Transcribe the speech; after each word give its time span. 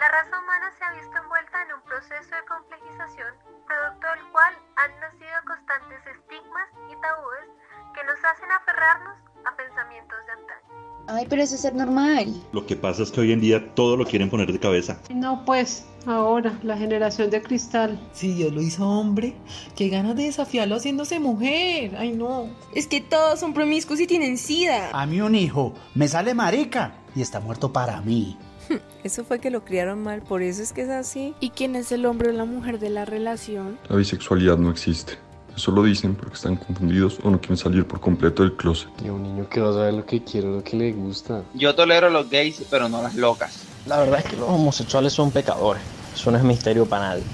La 0.00 0.08
raza 0.08 0.32
humana 0.32 0.72
se 0.78 0.82
ha 0.82 0.92
visto 0.96 1.12
envuelta 1.12 1.60
en 1.60 1.76
un 1.76 1.82
proceso 1.84 2.32
de 2.32 2.40
complejización, 2.48 3.36
producto 3.68 4.06
del 4.08 4.24
cual 4.32 4.56
han 4.80 4.92
nacido 4.96 5.36
constantes 5.44 6.00
estigmas 6.08 6.68
y 6.88 6.96
tabúes 7.04 7.44
que 7.92 8.00
nos 8.08 8.16
hacen 8.24 8.48
aferrarnos 8.48 9.20
a 9.44 9.54
pensamientos 9.60 10.16
de 10.24 10.32
antaño. 10.40 10.80
Ay, 11.06 11.26
pero 11.28 11.42
eso 11.42 11.54
es 11.54 11.60
ser 11.60 11.74
normal. 11.74 12.32
Lo 12.52 12.64
que 12.64 12.76
pasa 12.76 13.02
es 13.02 13.10
que 13.10 13.20
hoy 13.20 13.32
en 13.32 13.42
día 13.42 13.74
todo 13.74 13.98
lo 13.98 14.06
quieren 14.06 14.30
poner 14.30 14.50
de 14.50 14.58
cabeza. 14.58 14.98
No, 15.12 15.44
pues, 15.44 15.84
ahora, 16.06 16.58
la 16.62 16.78
generación 16.78 17.28
de 17.28 17.42
cristal. 17.42 18.00
Si 18.14 18.32
Dios 18.32 18.54
lo 18.54 18.62
hizo 18.62 18.88
hombre, 18.88 19.36
qué 19.76 19.90
ganas 19.90 20.16
de 20.16 20.24
desafiarlo 20.24 20.76
haciéndose 20.76 21.20
mujer. 21.20 21.94
Ay, 21.98 22.12
no. 22.12 22.48
Es 22.74 22.86
que 22.86 23.02
todos 23.02 23.38
son 23.38 23.52
promiscuos 23.52 24.00
y 24.00 24.06
tienen 24.06 24.38
sida. 24.38 24.88
A 24.94 25.04
mí 25.04 25.20
un 25.20 25.34
hijo 25.34 25.74
me 25.94 26.08
sale 26.08 26.32
marica 26.32 26.94
y 27.14 27.20
está 27.20 27.38
muerto 27.38 27.70
para 27.70 28.00
mí. 28.00 28.38
Eso 29.04 29.24
fue 29.24 29.38
que 29.38 29.50
lo 29.50 29.64
criaron 29.64 30.02
mal, 30.02 30.22
por 30.22 30.42
eso 30.42 30.62
es 30.62 30.72
que 30.72 30.82
es 30.82 30.88
así. 30.88 31.34
¿Y 31.40 31.50
quién 31.50 31.76
es 31.76 31.92
el 31.92 32.06
hombre 32.06 32.30
o 32.30 32.32
la 32.32 32.44
mujer 32.44 32.78
de 32.78 32.90
la 32.90 33.04
relación? 33.04 33.78
La 33.88 33.96
bisexualidad 33.96 34.58
no 34.58 34.70
existe. 34.70 35.18
Eso 35.56 35.72
lo 35.72 35.82
dicen 35.82 36.14
porque 36.14 36.34
están 36.34 36.56
confundidos 36.56 37.18
o 37.22 37.30
no 37.30 37.40
quieren 37.40 37.56
salir 37.56 37.86
por 37.86 38.00
completo 38.00 38.42
del 38.42 38.56
closet. 38.56 38.88
Y 39.04 39.08
un 39.08 39.22
niño 39.22 39.48
que 39.48 39.60
va 39.60 39.70
a 39.70 39.72
saber 39.72 39.94
lo 39.94 40.06
que 40.06 40.22
quiere, 40.22 40.48
lo 40.48 40.62
que 40.62 40.76
le 40.76 40.92
gusta. 40.92 41.42
Yo 41.54 41.74
tolero 41.74 42.06
a 42.06 42.10
los 42.10 42.30
gays, 42.30 42.64
pero 42.70 42.88
no 42.88 42.98
a 42.98 43.02
las 43.02 43.14
locas. 43.16 43.64
La 43.86 43.98
verdad 43.98 44.20
es 44.20 44.26
que 44.26 44.36
los 44.36 44.48
homosexuales 44.48 45.12
son 45.12 45.30
pecadores. 45.30 45.82
Eso 46.14 46.30
no 46.30 46.38
es 46.38 46.44
misterio 46.44 46.86
para 46.86 47.08
nadie. 47.08 47.24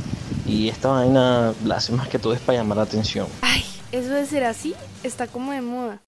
Y 0.46 0.68
esta 0.68 0.88
vaina 0.88 1.52
la 1.64 1.76
hace 1.76 1.92
más 1.92 2.08
que 2.08 2.18
todo 2.18 2.32
es 2.32 2.40
para 2.40 2.58
llamar 2.58 2.78
la 2.78 2.84
atención. 2.84 3.26
Ay, 3.42 3.64
eso 3.92 4.10
de 4.10 4.24
ser 4.26 4.44
así 4.44 4.74
está 5.02 5.26
como 5.26 5.52
de 5.52 5.60
moda. 5.60 6.02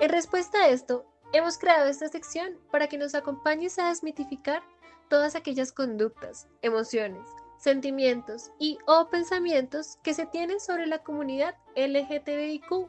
En 0.00 0.10
respuesta 0.10 0.58
a 0.58 0.68
esto, 0.68 1.06
hemos 1.36 1.58
creado 1.58 1.88
esta 1.88 2.08
sección 2.08 2.58
para 2.70 2.88
que 2.88 2.96
nos 2.96 3.14
acompañes 3.14 3.78
a 3.78 3.88
desmitificar 3.88 4.62
todas 5.10 5.34
aquellas 5.36 5.70
conductas, 5.70 6.48
emociones, 6.62 7.28
sentimientos 7.58 8.50
y 8.58 8.78
o 8.86 9.10
pensamientos 9.10 9.98
que 10.02 10.14
se 10.14 10.26
tienen 10.26 10.60
sobre 10.60 10.86
la 10.86 11.02
comunidad 11.02 11.54
LGTBIQ. 11.76 12.88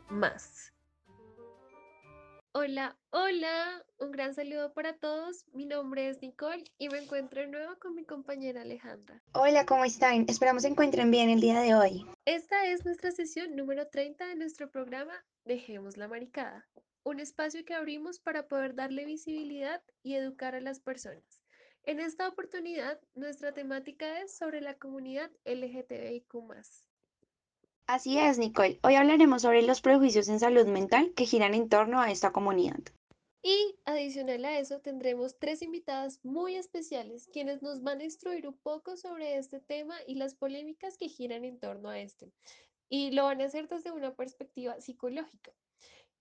Hola, 2.54 2.98
hola, 3.12 3.86
un 4.00 4.12
gran 4.12 4.34
saludo 4.34 4.74
para 4.74 4.94
todos. 4.94 5.46
Mi 5.54 5.66
nombre 5.66 6.10
es 6.10 6.22
Nicole 6.22 6.64
y 6.78 6.88
me 6.88 7.00
encuentro 7.00 7.42
de 7.42 7.48
nuevo 7.48 7.78
con 7.80 7.96
mi 7.96 8.06
compañera 8.06 8.62
Alejandra. 8.62 9.22
Hola, 9.34 9.66
¿cómo 9.66 9.84
están? 9.84 10.26
Esperamos 10.28 10.64
se 10.64 10.70
encuentren 10.70 11.12
bien 11.12 11.30
el 11.30 11.42
día 11.42 11.60
de 11.60 11.76
hoy. 11.76 12.06
Esta 12.26 12.66
es 12.66 12.86
nuestra 12.86 13.12
sesión 13.12 13.56
número 13.58 13.88
30 13.90 14.26
de 14.26 14.36
nuestro 14.36 14.72
programa 14.72 15.14
Dejemos 15.44 15.98
la 15.98 16.08
Maricada, 16.08 16.66
un 17.08 17.22
espacio 17.22 17.64
que 17.64 17.74
abrimos 17.74 18.20
para 18.20 18.50
poder 18.50 18.76
darle 18.76 19.06
visibilidad 19.06 19.82
y 20.04 20.16
educar 20.16 20.56
a 20.56 20.60
las 20.60 20.82
personas. 20.82 21.42
En 21.84 22.02
esta 22.02 22.28
oportunidad, 22.28 23.00
nuestra 23.16 23.54
temática 23.54 24.22
es 24.22 24.36
sobre 24.36 24.60
la 24.60 24.78
comunidad 24.78 25.32
LGTBIQ. 25.46 26.36
Así 27.88 28.20
es, 28.20 28.38
Nicole. 28.38 28.80
Hoy 28.84 28.96
hablaremos 28.96 29.44
sobre 29.44 29.62
los 29.62 29.80
prejuicios 29.80 30.28
en 30.28 30.42
salud 30.42 30.68
mental 30.68 31.14
que 31.16 31.26
giran 31.26 31.54
en 31.54 31.70
torno 31.70 32.02
a 32.02 32.12
esta 32.12 32.34
comunidad. 32.34 32.80
Y 33.42 33.78
adicional 33.86 34.44
a 34.44 34.60
eso, 34.60 34.82
tendremos 34.82 35.40
tres 35.40 35.62
invitadas 35.62 36.20
muy 36.26 36.56
especiales 36.56 37.30
quienes 37.32 37.62
nos 37.62 37.82
van 37.84 38.02
a 38.02 38.04
instruir 38.04 38.46
un 38.46 38.58
poco 38.58 38.98
sobre 38.98 39.38
este 39.38 39.62
tema 39.62 39.96
y 40.06 40.16
las 40.16 40.36
polémicas 40.36 40.98
que 40.98 41.08
giran 41.08 41.46
en 41.46 41.58
torno 41.58 41.88
a 41.88 42.00
este. 42.00 42.34
Y 42.90 43.12
lo 43.12 43.24
van 43.24 43.40
a 43.40 43.46
hacer 43.46 43.70
desde 43.70 43.94
una 43.94 44.14
perspectiva 44.14 44.82
psicológica. 44.82 45.54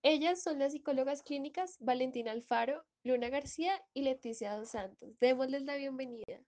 Ellas 0.09 0.41
son 0.41 0.57
las 0.57 0.71
psicólogas 0.71 1.21
clínicas 1.21 1.75
Valentina 1.81 2.31
Alfaro, 2.31 2.81
Luna 3.03 3.27
García 3.27 3.73
y 3.93 4.03
Leticia 4.03 4.55
Dos 4.55 4.69
Santos. 4.69 5.19
Démosles 5.19 5.63
la 5.63 5.75
bienvenida. 5.75 6.39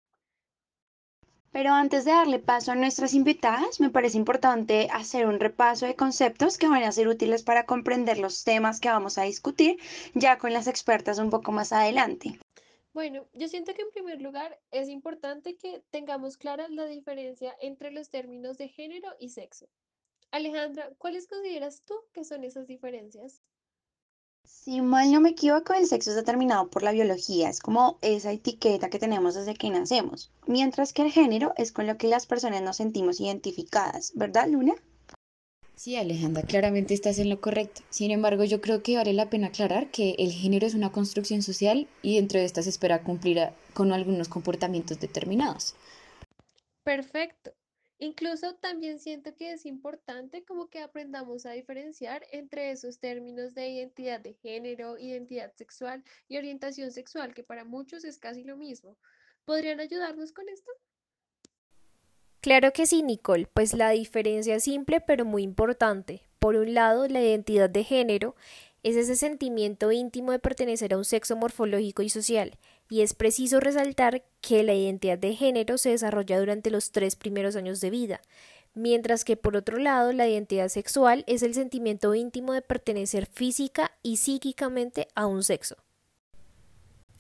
Pero 1.51 1.73
antes 1.73 2.05
de 2.05 2.11
darle 2.11 2.39
paso 2.39 2.71
a 2.71 2.75
nuestras 2.75 3.13
invitadas, 3.13 3.81
me 3.81 3.89
parece 3.89 4.15
importante 4.15 4.87
hacer 4.93 5.25
un 5.25 5.41
repaso 5.41 5.85
de 5.85 5.97
conceptos 5.97 6.57
que 6.57 6.69
van 6.69 6.83
a 6.83 6.93
ser 6.93 7.09
útiles 7.09 7.43
para 7.43 7.65
comprender 7.65 8.17
los 8.17 8.45
temas 8.45 8.79
que 8.79 8.87
vamos 8.87 9.17
a 9.17 9.23
discutir 9.23 9.77
ya 10.13 10.37
con 10.37 10.53
las 10.53 10.67
expertas 10.67 11.19
un 11.19 11.29
poco 11.29 11.51
más 11.51 11.73
adelante. 11.73 12.39
Bueno, 12.93 13.27
yo 13.33 13.49
siento 13.49 13.73
que 13.73 13.81
en 13.81 13.91
primer 13.91 14.21
lugar 14.21 14.57
es 14.71 14.87
importante 14.87 15.57
que 15.57 15.83
tengamos 15.89 16.37
clara 16.37 16.69
la 16.69 16.85
diferencia 16.85 17.53
entre 17.59 17.91
los 17.91 18.09
términos 18.09 18.57
de 18.57 18.69
género 18.69 19.09
y 19.19 19.27
sexo. 19.27 19.67
Alejandra, 20.31 20.91
¿cuáles 20.97 21.27
consideras 21.27 21.81
tú 21.85 21.95
que 22.13 22.23
son 22.23 22.43
esas 22.43 22.67
diferencias? 22.67 23.41
Si 24.43 24.81
mal 24.81 25.11
no 25.11 25.21
me 25.21 25.29
equivoco, 25.29 25.73
el 25.73 25.87
sexo 25.87 26.11
es 26.11 26.15
determinado 26.15 26.69
por 26.69 26.83
la 26.83 26.91
biología, 26.91 27.49
es 27.49 27.59
como 27.59 27.97
esa 28.01 28.31
etiqueta 28.31 28.89
que 28.89 28.99
tenemos 28.99 29.35
desde 29.35 29.53
que 29.53 29.69
nacemos, 29.69 30.31
mientras 30.47 30.93
que 30.93 31.03
el 31.03 31.11
género 31.11 31.53
es 31.57 31.71
con 31.71 31.87
lo 31.87 31.97
que 31.97 32.07
las 32.07 32.25
personas 32.25 32.61
nos 32.61 32.77
sentimos 32.77 33.19
identificadas, 33.19 34.11
¿verdad, 34.15 34.47
Luna? 34.47 34.73
Sí, 35.75 35.95
Alejandra, 35.95 36.43
claramente 36.43 36.93
estás 36.93 37.19
en 37.19 37.29
lo 37.29 37.39
correcto. 37.39 37.83
Sin 37.89 38.11
embargo, 38.11 38.43
yo 38.43 38.59
creo 38.59 38.83
que 38.83 38.97
vale 38.97 39.13
la 39.13 39.29
pena 39.29 39.47
aclarar 39.47 39.91
que 39.91 40.15
el 40.19 40.31
género 40.31 40.67
es 40.67 40.73
una 40.73 40.91
construcción 40.91 41.41
social 41.41 41.87
y 42.01 42.17
dentro 42.17 42.39
de 42.39 42.45
esta 42.45 42.61
se 42.61 42.69
espera 42.69 43.01
cumplir 43.01 43.39
con 43.73 43.93
algunos 43.93 44.27
comportamientos 44.27 44.99
determinados. 44.99 45.75
Perfecto. 46.83 47.53
Incluso 48.01 48.55
también 48.55 48.97
siento 48.97 49.35
que 49.35 49.51
es 49.51 49.65
importante 49.65 50.45
como 50.45 50.69
que 50.69 50.79
aprendamos 50.79 51.45
a 51.45 51.51
diferenciar 51.51 52.25
entre 52.31 52.71
esos 52.71 52.99
términos 52.99 53.53
de 53.53 53.67
identidad 53.67 54.21
de 54.21 54.35
género, 54.35 54.97
identidad 54.97 55.53
sexual 55.55 56.01
y 56.29 56.37
orientación 56.37 56.91
sexual, 56.91 57.33
que 57.33 57.43
para 57.43 57.65
muchos 57.65 58.05
es 58.05 58.17
casi 58.17 58.45
lo 58.45 58.55
mismo. 58.55 58.97
¿Podrían 59.43 59.81
ayudarnos 59.81 60.31
con 60.31 60.47
esto? 60.47 60.71
Claro 62.39 62.71
que 62.71 62.85
sí, 62.85 63.03
Nicole, 63.03 63.47
pues 63.53 63.73
la 63.73 63.89
diferencia 63.89 64.55
es 64.55 64.63
simple 64.63 65.01
pero 65.01 65.25
muy 65.25 65.43
importante. 65.43 66.21
Por 66.39 66.55
un 66.55 66.73
lado, 66.73 67.05
la 67.09 67.21
identidad 67.21 67.69
de 67.69 67.83
género 67.83 68.33
es 68.83 68.95
ese 68.95 69.15
sentimiento 69.15 69.91
íntimo 69.91 70.31
de 70.31 70.39
pertenecer 70.39 70.93
a 70.93 70.97
un 70.97 71.05
sexo 71.05 71.35
morfológico 71.35 72.01
y 72.01 72.09
social, 72.09 72.57
y 72.89 73.01
es 73.01 73.13
preciso 73.13 73.59
resaltar 73.59 74.23
que 74.41 74.63
la 74.63 74.73
identidad 74.73 75.17
de 75.17 75.35
género 75.35 75.77
se 75.77 75.89
desarrolla 75.89 76.39
durante 76.39 76.71
los 76.71 76.91
tres 76.91 77.15
primeros 77.15 77.55
años 77.55 77.81
de 77.81 77.89
vida, 77.89 78.21
mientras 78.73 79.25
que 79.25 79.37
por 79.37 79.55
otro 79.55 79.77
lado 79.77 80.13
la 80.13 80.27
identidad 80.27 80.69
sexual 80.69 81.23
es 81.27 81.43
el 81.43 81.53
sentimiento 81.53 82.15
íntimo 82.15 82.53
de 82.53 82.61
pertenecer 82.61 83.25
física 83.25 83.91
y 84.01 84.17
psíquicamente 84.17 85.07
a 85.15 85.27
un 85.27 85.43
sexo. 85.43 85.77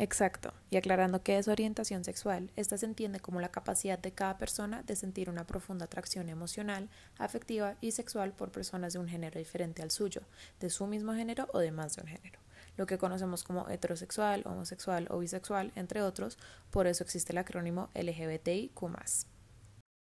Exacto, 0.01 0.53
y 0.69 0.77
aclarando 0.77 1.23
que 1.23 1.37
es 1.37 1.49
orientación 1.49 2.05
sexual, 2.05 2.51
esta 2.55 2.77
se 2.77 2.85
entiende 2.85 3.19
como 3.19 3.41
la 3.41 3.51
capacidad 3.51 3.99
de 3.99 4.13
cada 4.13 4.37
persona 4.37 4.81
de 4.83 4.95
sentir 4.95 5.29
una 5.29 5.45
profunda 5.45 5.85
atracción 5.85 6.29
emocional, 6.29 6.87
afectiva 7.17 7.75
y 7.81 7.91
sexual 7.91 8.31
por 8.31 8.49
personas 8.49 8.93
de 8.93 8.99
un 8.99 9.09
género 9.09 9.37
diferente 9.37 9.81
al 9.81 9.91
suyo, 9.91 10.21
de 10.61 10.69
su 10.69 10.87
mismo 10.87 11.13
género 11.13 11.49
o 11.51 11.59
de 11.59 11.71
más 11.71 11.97
de 11.97 12.03
un 12.03 12.07
género 12.07 12.39
lo 12.77 12.85
que 12.85 12.97
conocemos 12.97 13.43
como 13.43 13.67
heterosexual, 13.67 14.43
homosexual 14.45 15.07
o 15.09 15.19
bisexual, 15.19 15.73
entre 15.75 16.01
otros, 16.01 16.37
por 16.71 16.87
eso 16.87 17.03
existe 17.03 17.33
el 17.33 17.39
acrónimo 17.39 17.89
LGBTIQ. 17.93 19.38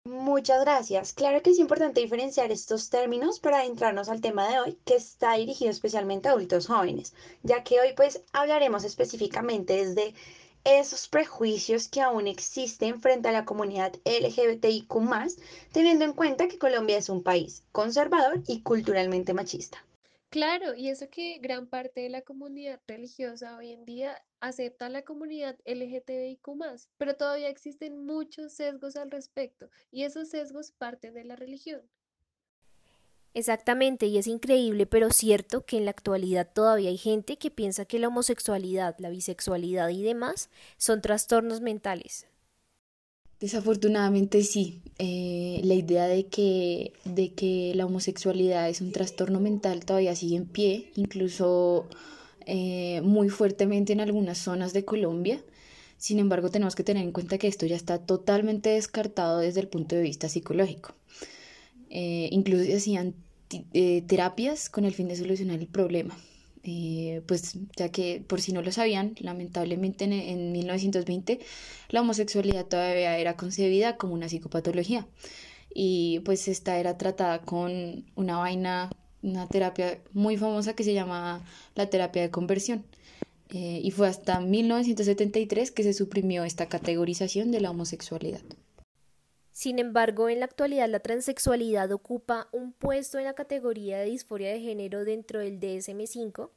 Muchas 0.05 0.59
gracias. 0.61 1.13
Claro 1.13 1.41
que 1.41 1.51
es 1.51 1.59
importante 1.59 2.01
diferenciar 2.01 2.51
estos 2.51 2.89
términos 2.89 3.39
para 3.39 3.59
adentrarnos 3.59 4.09
al 4.09 4.19
tema 4.19 4.49
de 4.49 4.59
hoy, 4.59 4.77
que 4.83 4.95
está 4.95 5.35
dirigido 5.35 5.71
especialmente 5.71 6.27
a 6.27 6.31
adultos 6.31 6.67
jóvenes, 6.67 7.13
ya 7.41 7.63
que 7.63 7.79
hoy 7.79 7.93
pues 7.95 8.21
hablaremos 8.33 8.83
específicamente 8.83 9.85
desde 9.85 10.13
esos 10.65 11.07
prejuicios 11.07 11.87
que 11.87 12.01
aún 12.01 12.27
existen 12.27 12.99
frente 12.99 13.29
a 13.29 13.31
la 13.31 13.45
comunidad 13.45 13.93
LGBTIQ, 14.03 14.91
teniendo 15.71 16.03
en 16.03 16.11
cuenta 16.11 16.49
que 16.49 16.59
Colombia 16.59 16.97
es 16.97 17.07
un 17.07 17.23
país 17.23 17.63
conservador 17.71 18.43
y 18.45 18.61
culturalmente 18.61 19.33
machista. 19.33 19.85
Claro, 20.33 20.73
y 20.73 20.89
eso 20.89 21.11
que 21.11 21.37
gran 21.37 21.67
parte 21.67 22.01
de 22.01 22.09
la 22.09 22.23
comunidad 22.23 22.81
religiosa 22.87 23.55
hoy 23.55 23.71
en 23.71 23.85
día 23.85 24.19
acepta 24.39 24.87
a 24.87 24.89
la 24.89 25.03
comunidad 25.03 25.59
LGTBIQ, 25.63 26.47
pero 26.97 27.15
todavía 27.15 27.49
existen 27.49 28.03
muchos 28.03 28.53
sesgos 28.53 28.95
al 28.95 29.11
respecto, 29.11 29.69
y 29.91 30.05
esos 30.05 30.29
sesgos 30.29 30.71
parten 30.71 31.13
de 31.13 31.23
la 31.23 31.35
religión. 31.35 31.87
Exactamente, 33.35 34.07
y 34.07 34.17
es 34.17 34.25
increíble, 34.25 34.87
pero 34.87 35.11
cierto 35.11 35.67
que 35.67 35.77
en 35.77 35.85
la 35.85 35.91
actualidad 35.91 36.51
todavía 36.51 36.89
hay 36.89 36.97
gente 36.97 37.37
que 37.37 37.51
piensa 37.51 37.85
que 37.85 37.99
la 37.99 38.07
homosexualidad, 38.07 38.95
la 38.97 39.11
bisexualidad 39.11 39.89
y 39.89 40.01
demás 40.01 40.49
son 40.77 41.03
trastornos 41.03 41.61
mentales. 41.61 42.25
Desafortunadamente 43.43 44.41
sí. 44.41 44.79
Eh, 44.99 45.59
la 45.65 45.73
idea 45.73 46.05
de 46.07 46.27
que, 46.27 46.93
de 47.03 47.33
que 47.33 47.73
la 47.75 47.85
homosexualidad 47.85 48.69
es 48.69 48.79
un 48.79 48.93
trastorno 48.93 49.41
mental 49.41 49.83
todavía 49.83 50.15
sigue 50.15 50.37
en 50.37 50.45
pie, 50.45 50.91
incluso 50.95 51.89
eh, 52.45 53.01
muy 53.01 53.27
fuertemente 53.27 53.91
en 53.91 53.99
algunas 53.99 54.37
zonas 54.37 54.71
de 54.71 54.85
Colombia. 54.85 55.43
Sin 55.97 56.19
embargo, 56.19 56.51
tenemos 56.51 56.73
que 56.73 56.85
tener 56.85 57.03
en 57.03 57.11
cuenta 57.11 57.37
que 57.37 57.49
esto 57.49 57.65
ya 57.65 57.75
está 57.75 57.97
totalmente 57.97 58.69
descartado 58.69 59.39
desde 59.39 59.59
el 59.59 59.67
punto 59.67 59.97
de 59.97 60.03
vista 60.03 60.29
psicológico. 60.29 60.95
Eh, 61.89 62.29
incluso 62.31 62.63
hacían 62.73 63.13
terapias 64.07 64.69
con 64.69 64.85
el 64.85 64.93
fin 64.93 65.09
de 65.09 65.17
solucionar 65.17 65.59
el 65.59 65.67
problema. 65.67 66.17
Eh, 66.63 67.21
pues 67.27 67.57
ya 67.75 67.89
que 67.89 68.23
por 68.25 68.41
si 68.41 68.53
no 68.53 68.61
lo 68.61 68.71
sabían, 68.71 69.15
lamentablemente 69.19 70.05
en, 70.05 70.13
en 70.13 70.51
1920 70.51 71.39
la 71.89 72.01
homosexualidad 72.01 72.65
todavía 72.65 73.17
era 73.17 73.35
concebida 73.35 73.97
como 73.97 74.13
una 74.13 74.29
psicopatología 74.29 75.07
y 75.73 76.19
pues 76.21 76.47
esta 76.47 76.77
era 76.77 76.97
tratada 76.97 77.41
con 77.41 78.05
una 78.15 78.37
vaina, 78.37 78.91
una 79.21 79.47
terapia 79.47 79.99
muy 80.13 80.37
famosa 80.37 80.73
que 80.73 80.83
se 80.83 80.93
llama 80.93 81.43
la 81.75 81.89
terapia 81.89 82.21
de 82.21 82.29
conversión. 82.29 82.85
Eh, 83.49 83.81
y 83.83 83.91
fue 83.91 84.07
hasta 84.07 84.39
1973 84.39 85.71
que 85.71 85.83
se 85.83 85.93
suprimió 85.93 86.43
esta 86.43 86.67
categorización 86.67 87.51
de 87.51 87.61
la 87.61 87.71
homosexualidad. 87.71 88.41
Sin 89.53 89.77
embargo, 89.77 90.29
en 90.29 90.39
la 90.39 90.45
actualidad 90.45 90.89
la 90.89 90.99
transexualidad 90.99 91.91
ocupa 91.91 92.49
un 92.51 92.73
puesto 92.73 93.19
en 93.19 93.25
la 93.25 93.35
categoría 93.35 93.99
de 93.99 94.05
disforia 94.05 94.51
de 94.51 94.59
género 94.59 95.05
dentro 95.05 95.39
del 95.39 95.59
DSM-5, 95.59 96.49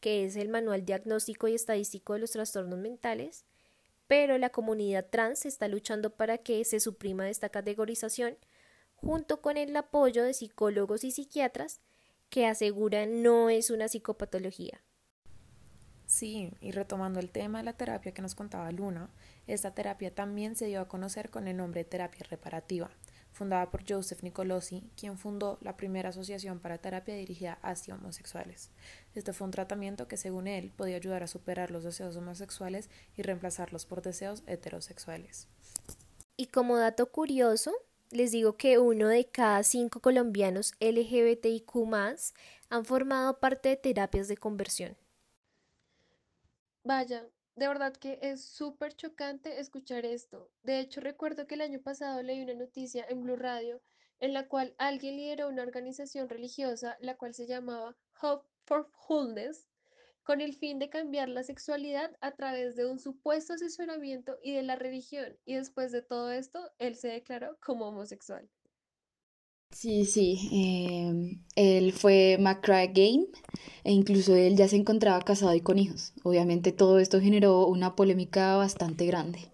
que 0.00 0.24
es 0.24 0.34
el 0.34 0.48
Manual 0.48 0.84
Diagnóstico 0.84 1.46
y 1.46 1.54
Estadístico 1.54 2.14
de 2.14 2.18
los 2.18 2.32
Trastornos 2.32 2.80
Mentales, 2.80 3.44
pero 4.08 4.36
la 4.36 4.50
comunidad 4.50 5.06
trans 5.08 5.46
está 5.46 5.68
luchando 5.68 6.10
para 6.10 6.38
que 6.38 6.64
se 6.64 6.80
suprima 6.80 7.30
esta 7.30 7.50
categorización, 7.50 8.36
junto 8.96 9.40
con 9.40 9.56
el 9.56 9.76
apoyo 9.76 10.24
de 10.24 10.34
psicólogos 10.34 11.04
y 11.04 11.12
psiquiatras 11.12 11.80
que 12.30 12.46
aseguran 12.46 13.22
no 13.22 13.48
es 13.48 13.70
una 13.70 13.86
psicopatología. 13.86 14.82
Sí, 16.10 16.52
y 16.60 16.72
retomando 16.72 17.20
el 17.20 17.30
tema 17.30 17.58
de 17.58 17.64
la 17.64 17.72
terapia 17.72 18.10
que 18.10 18.20
nos 18.20 18.34
contaba 18.34 18.72
Luna, 18.72 19.10
esta 19.46 19.76
terapia 19.76 20.12
también 20.12 20.56
se 20.56 20.66
dio 20.66 20.80
a 20.80 20.88
conocer 20.88 21.30
con 21.30 21.46
el 21.46 21.56
nombre 21.56 21.84
terapia 21.84 22.26
reparativa, 22.28 22.90
fundada 23.30 23.70
por 23.70 23.88
Joseph 23.88 24.24
Nicolosi, 24.24 24.82
quien 24.96 25.18
fundó 25.18 25.58
la 25.60 25.76
primera 25.76 26.08
asociación 26.08 26.58
para 26.58 26.78
terapia 26.78 27.14
dirigida 27.14 27.60
hacia 27.62 27.94
homosexuales. 27.94 28.70
Este 29.14 29.32
fue 29.32 29.44
un 29.44 29.52
tratamiento 29.52 30.08
que, 30.08 30.16
según 30.16 30.48
él, 30.48 30.72
podía 30.76 30.96
ayudar 30.96 31.22
a 31.22 31.28
superar 31.28 31.70
los 31.70 31.84
deseos 31.84 32.16
homosexuales 32.16 32.90
y 33.16 33.22
reemplazarlos 33.22 33.86
por 33.86 34.02
deseos 34.02 34.42
heterosexuales. 34.48 35.46
Y 36.36 36.46
como 36.46 36.76
dato 36.76 37.12
curioso, 37.12 37.72
les 38.10 38.32
digo 38.32 38.56
que 38.56 38.80
uno 38.80 39.06
de 39.06 39.26
cada 39.26 39.62
cinco 39.62 40.00
colombianos 40.00 40.74
LGBTIQ 40.80 41.70
han 42.68 42.84
formado 42.84 43.38
parte 43.38 43.68
de 43.68 43.76
terapias 43.76 44.26
de 44.26 44.36
conversión. 44.36 44.96
Vaya, 46.90 47.24
de 47.54 47.68
verdad 47.68 47.92
que 47.92 48.18
es 48.20 48.44
súper 48.44 48.96
chocante 48.96 49.60
escuchar 49.60 50.04
esto. 50.04 50.50
De 50.64 50.80
hecho, 50.80 51.00
recuerdo 51.00 51.46
que 51.46 51.54
el 51.54 51.60
año 51.60 51.80
pasado 51.80 52.20
leí 52.20 52.42
una 52.42 52.54
noticia 52.54 53.06
en 53.08 53.22
Blue 53.22 53.36
Radio 53.36 53.80
en 54.18 54.32
la 54.32 54.48
cual 54.48 54.74
alguien 54.76 55.16
lideró 55.16 55.46
una 55.50 55.62
organización 55.62 56.28
religiosa, 56.28 56.96
la 57.00 57.16
cual 57.16 57.32
se 57.32 57.46
llamaba 57.46 57.96
Hope 58.20 58.44
for 58.64 58.90
Wholeness, 59.08 59.68
con 60.24 60.40
el 60.40 60.52
fin 60.52 60.80
de 60.80 60.90
cambiar 60.90 61.28
la 61.28 61.44
sexualidad 61.44 62.10
a 62.20 62.32
través 62.32 62.74
de 62.74 62.86
un 62.86 62.98
supuesto 62.98 63.52
asesoramiento 63.52 64.40
y 64.42 64.52
de 64.52 64.64
la 64.64 64.74
religión. 64.74 65.38
Y 65.44 65.54
después 65.54 65.92
de 65.92 66.02
todo 66.02 66.32
esto, 66.32 66.72
él 66.80 66.96
se 66.96 67.06
declaró 67.06 67.56
como 67.60 67.86
homosexual. 67.86 68.50
Sí, 69.72 70.04
sí, 70.04 70.48
em, 70.52 71.42
él 71.56 71.92
fue 71.92 72.36
McCray 72.38 72.88
Game 72.88 73.26
e 73.84 73.92
incluso 73.92 74.34
él 74.34 74.56
ya 74.56 74.68
se 74.68 74.76
encontraba 74.76 75.22
casado 75.22 75.54
y 75.54 75.60
con 75.60 75.78
hijos. 75.78 76.12
Obviamente 76.22 76.72
todo 76.72 76.98
esto 76.98 77.20
generó 77.20 77.66
una 77.66 77.96
polémica 77.96 78.56
bastante 78.56 79.06
grande. 79.06 79.50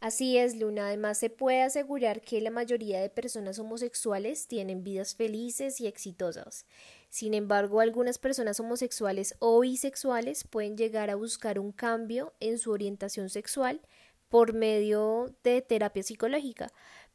Así 0.00 0.36
es, 0.36 0.56
Luna. 0.56 0.88
Además, 0.88 1.16
se 1.18 1.30
puede 1.30 1.62
asegurar 1.62 2.20
que 2.20 2.40
la 2.42 2.50
mayoría 2.50 3.00
de 3.00 3.08
personas 3.08 3.58
homosexuales 3.58 4.46
tienen 4.48 4.84
vidas 4.84 5.14
felices 5.14 5.80
y 5.80 5.86
exitosas. 5.86 6.66
Sin 7.08 7.32
embargo, 7.32 7.80
algunas 7.80 8.18
personas 8.18 8.60
homosexuales 8.60 9.34
o 9.38 9.60
bisexuales 9.60 10.44
pueden 10.44 10.76
llegar 10.76 11.08
a 11.08 11.14
buscar 11.14 11.58
un 11.58 11.72
cambio 11.72 12.34
en 12.40 12.58
su 12.58 12.70
orientación 12.70 13.30
sexual 13.30 13.80
por 14.28 14.52
medio 14.52 15.34
de 15.42 15.62
terapia 15.62 16.02
psicológica, 16.02 16.70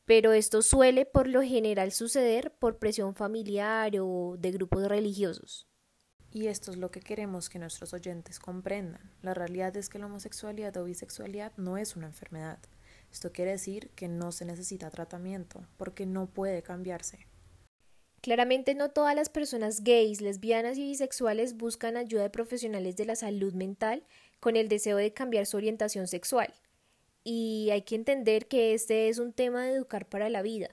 pero 0.10 0.34
esto 0.34 0.64
suele 0.64 1.06
por 1.06 1.28
lo 1.28 1.44
general 1.44 1.92
suceder 1.92 2.52
por 2.58 2.80
presión 2.80 3.14
familiar 3.14 3.92
o 4.02 4.38
de 4.40 4.50
grupos 4.50 4.88
religiosos. 4.88 5.68
Y 6.32 6.48
esto 6.48 6.72
es 6.72 6.78
lo 6.78 6.90
que 6.90 7.00
queremos 7.00 7.48
que 7.48 7.60
nuestros 7.60 7.94
oyentes 7.94 8.40
comprendan. 8.40 9.14
La 9.22 9.36
realidad 9.36 9.78
es 9.78 9.88
que 9.88 10.00
la 10.00 10.08
homosexualidad 10.08 10.76
o 10.78 10.86
bisexualidad 10.86 11.56
no 11.58 11.78
es 11.78 11.96
una 11.96 12.08
enfermedad. 12.08 12.58
Esto 13.12 13.32
quiere 13.32 13.52
decir 13.52 13.92
que 13.92 14.08
no 14.08 14.32
se 14.32 14.46
necesita 14.46 14.90
tratamiento, 14.90 15.68
porque 15.78 16.08
no 16.08 16.26
puede 16.26 16.64
cambiarse. 16.64 17.28
Claramente 18.22 18.74
no 18.74 18.90
todas 18.90 19.16
las 19.16 19.30
personas 19.30 19.84
gays, 19.84 20.22
lesbianas 20.22 20.80
y 20.80 20.86
bisexuales 20.86 21.56
buscan 21.56 21.98
ayuda 21.98 22.24
de 22.24 22.32
profesionales 22.32 22.96
de 22.96 23.06
la 23.06 23.16
salud 23.16 23.54
mental 23.54 24.08
con 24.40 24.56
el 24.56 24.70
deseo 24.70 24.98
de 24.98 25.14
cambiar 25.14 25.46
su 25.46 25.58
orientación 25.58 26.08
sexual 26.08 26.52
y 27.32 27.70
hay 27.70 27.84
que 27.84 27.94
entender 27.94 28.48
que 28.48 28.74
este 28.74 29.08
es 29.08 29.20
un 29.20 29.34
tema 29.34 29.64
de 29.64 29.74
educar 29.74 30.10
para 30.10 30.32
la 30.32 30.42
vida, 30.42 30.70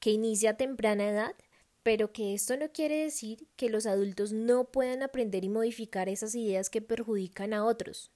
que 0.00 0.10
inicia 0.10 0.50
a 0.50 0.56
temprana 0.58 1.08
edad, 1.08 1.34
pero 1.82 2.12
que 2.12 2.34
esto 2.34 2.58
no 2.58 2.70
quiere 2.72 2.98
decir 2.98 3.48
que 3.56 3.70
los 3.70 3.86
adultos 3.86 4.34
no 4.34 4.66
puedan 4.66 5.02
aprender 5.02 5.44
y 5.44 5.48
modificar 5.48 6.10
esas 6.10 6.34
ideas 6.34 6.68
que 6.68 6.82
perjudican 6.82 7.54
a 7.54 7.64
otros. 7.64 8.12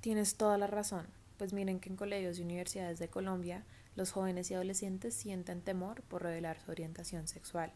Tienes 0.00 0.36
toda 0.36 0.56
la 0.56 0.66
razón, 0.66 1.08
pues 1.36 1.52
miren 1.52 1.78
que 1.78 1.90
en 1.90 1.96
colegios 1.96 2.38
y 2.38 2.42
universidades 2.42 2.98
de 2.98 3.08
Colombia 3.08 3.66
los 3.94 4.10
jóvenes 4.10 4.50
y 4.50 4.54
adolescentes 4.54 5.12
sienten 5.12 5.60
temor 5.60 6.00
por 6.04 6.22
revelar 6.22 6.58
su 6.58 6.70
orientación 6.70 7.28
sexual, 7.28 7.70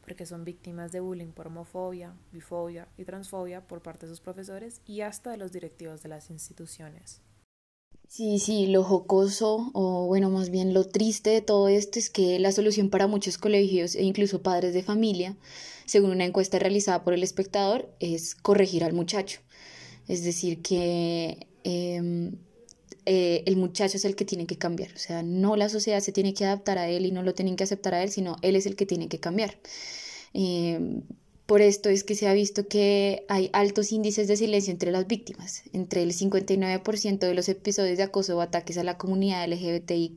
porque 0.00 0.26
son 0.26 0.44
víctimas 0.44 0.90
de 0.90 0.98
bullying 0.98 1.30
por 1.30 1.46
homofobia, 1.46 2.16
bifobia 2.32 2.88
y 2.96 3.04
transfobia 3.04 3.60
por 3.68 3.80
parte 3.80 4.06
de 4.06 4.10
sus 4.10 4.20
profesores 4.20 4.80
y 4.86 5.02
hasta 5.02 5.30
de 5.30 5.36
los 5.36 5.52
directivos 5.52 6.02
de 6.02 6.08
las 6.08 6.30
instituciones. 6.30 7.22
Sí, 8.14 8.38
sí, 8.38 8.66
lo 8.66 8.84
jocoso 8.84 9.70
o 9.72 10.04
bueno, 10.06 10.28
más 10.28 10.50
bien 10.50 10.74
lo 10.74 10.84
triste 10.84 11.30
de 11.30 11.40
todo 11.40 11.68
esto 11.68 11.98
es 11.98 12.10
que 12.10 12.38
la 12.38 12.52
solución 12.52 12.90
para 12.90 13.06
muchos 13.06 13.38
colegios 13.38 13.94
e 13.94 14.02
incluso 14.02 14.42
padres 14.42 14.74
de 14.74 14.82
familia, 14.82 15.34
según 15.86 16.10
una 16.10 16.26
encuesta 16.26 16.58
realizada 16.58 17.04
por 17.04 17.14
el 17.14 17.22
espectador, 17.22 17.90
es 18.00 18.34
corregir 18.34 18.84
al 18.84 18.92
muchacho. 18.92 19.40
Es 20.08 20.24
decir, 20.24 20.60
que 20.60 21.46
em, 21.64 22.36
eh, 23.06 23.44
el 23.46 23.56
muchacho 23.56 23.96
es 23.96 24.04
el 24.04 24.14
que 24.14 24.26
tiene 24.26 24.46
que 24.46 24.58
cambiar. 24.58 24.92
O 24.94 24.98
sea, 24.98 25.22
no 25.22 25.56
la 25.56 25.70
sociedad 25.70 26.00
se 26.00 26.12
tiene 26.12 26.34
que 26.34 26.44
adaptar 26.44 26.76
a 26.76 26.90
él 26.90 27.06
y 27.06 27.12
no 27.12 27.22
lo 27.22 27.32
tienen 27.34 27.56
que 27.56 27.64
aceptar 27.64 27.94
a 27.94 28.02
él, 28.02 28.10
sino 28.10 28.36
él 28.42 28.56
es 28.56 28.66
el 28.66 28.76
que 28.76 28.84
tiene 28.84 29.08
que 29.08 29.20
cambiar. 29.20 29.58
Em, 30.34 31.02
por 31.52 31.60
esto 31.60 31.90
es 31.90 32.02
que 32.02 32.14
se 32.14 32.28
ha 32.28 32.32
visto 32.32 32.66
que 32.66 33.26
hay 33.28 33.50
altos 33.52 33.92
índices 33.92 34.26
de 34.26 34.38
silencio 34.38 34.72
entre 34.72 34.90
las 34.90 35.06
víctimas. 35.06 35.64
Entre 35.74 36.02
el 36.02 36.14
59% 36.14 37.18
de 37.18 37.34
los 37.34 37.46
episodios 37.50 37.98
de 37.98 38.04
acoso 38.04 38.38
o 38.38 38.40
ataques 38.40 38.78
a 38.78 38.84
la 38.84 38.96
comunidad 38.96 39.46
LGBTIQ, 39.46 40.16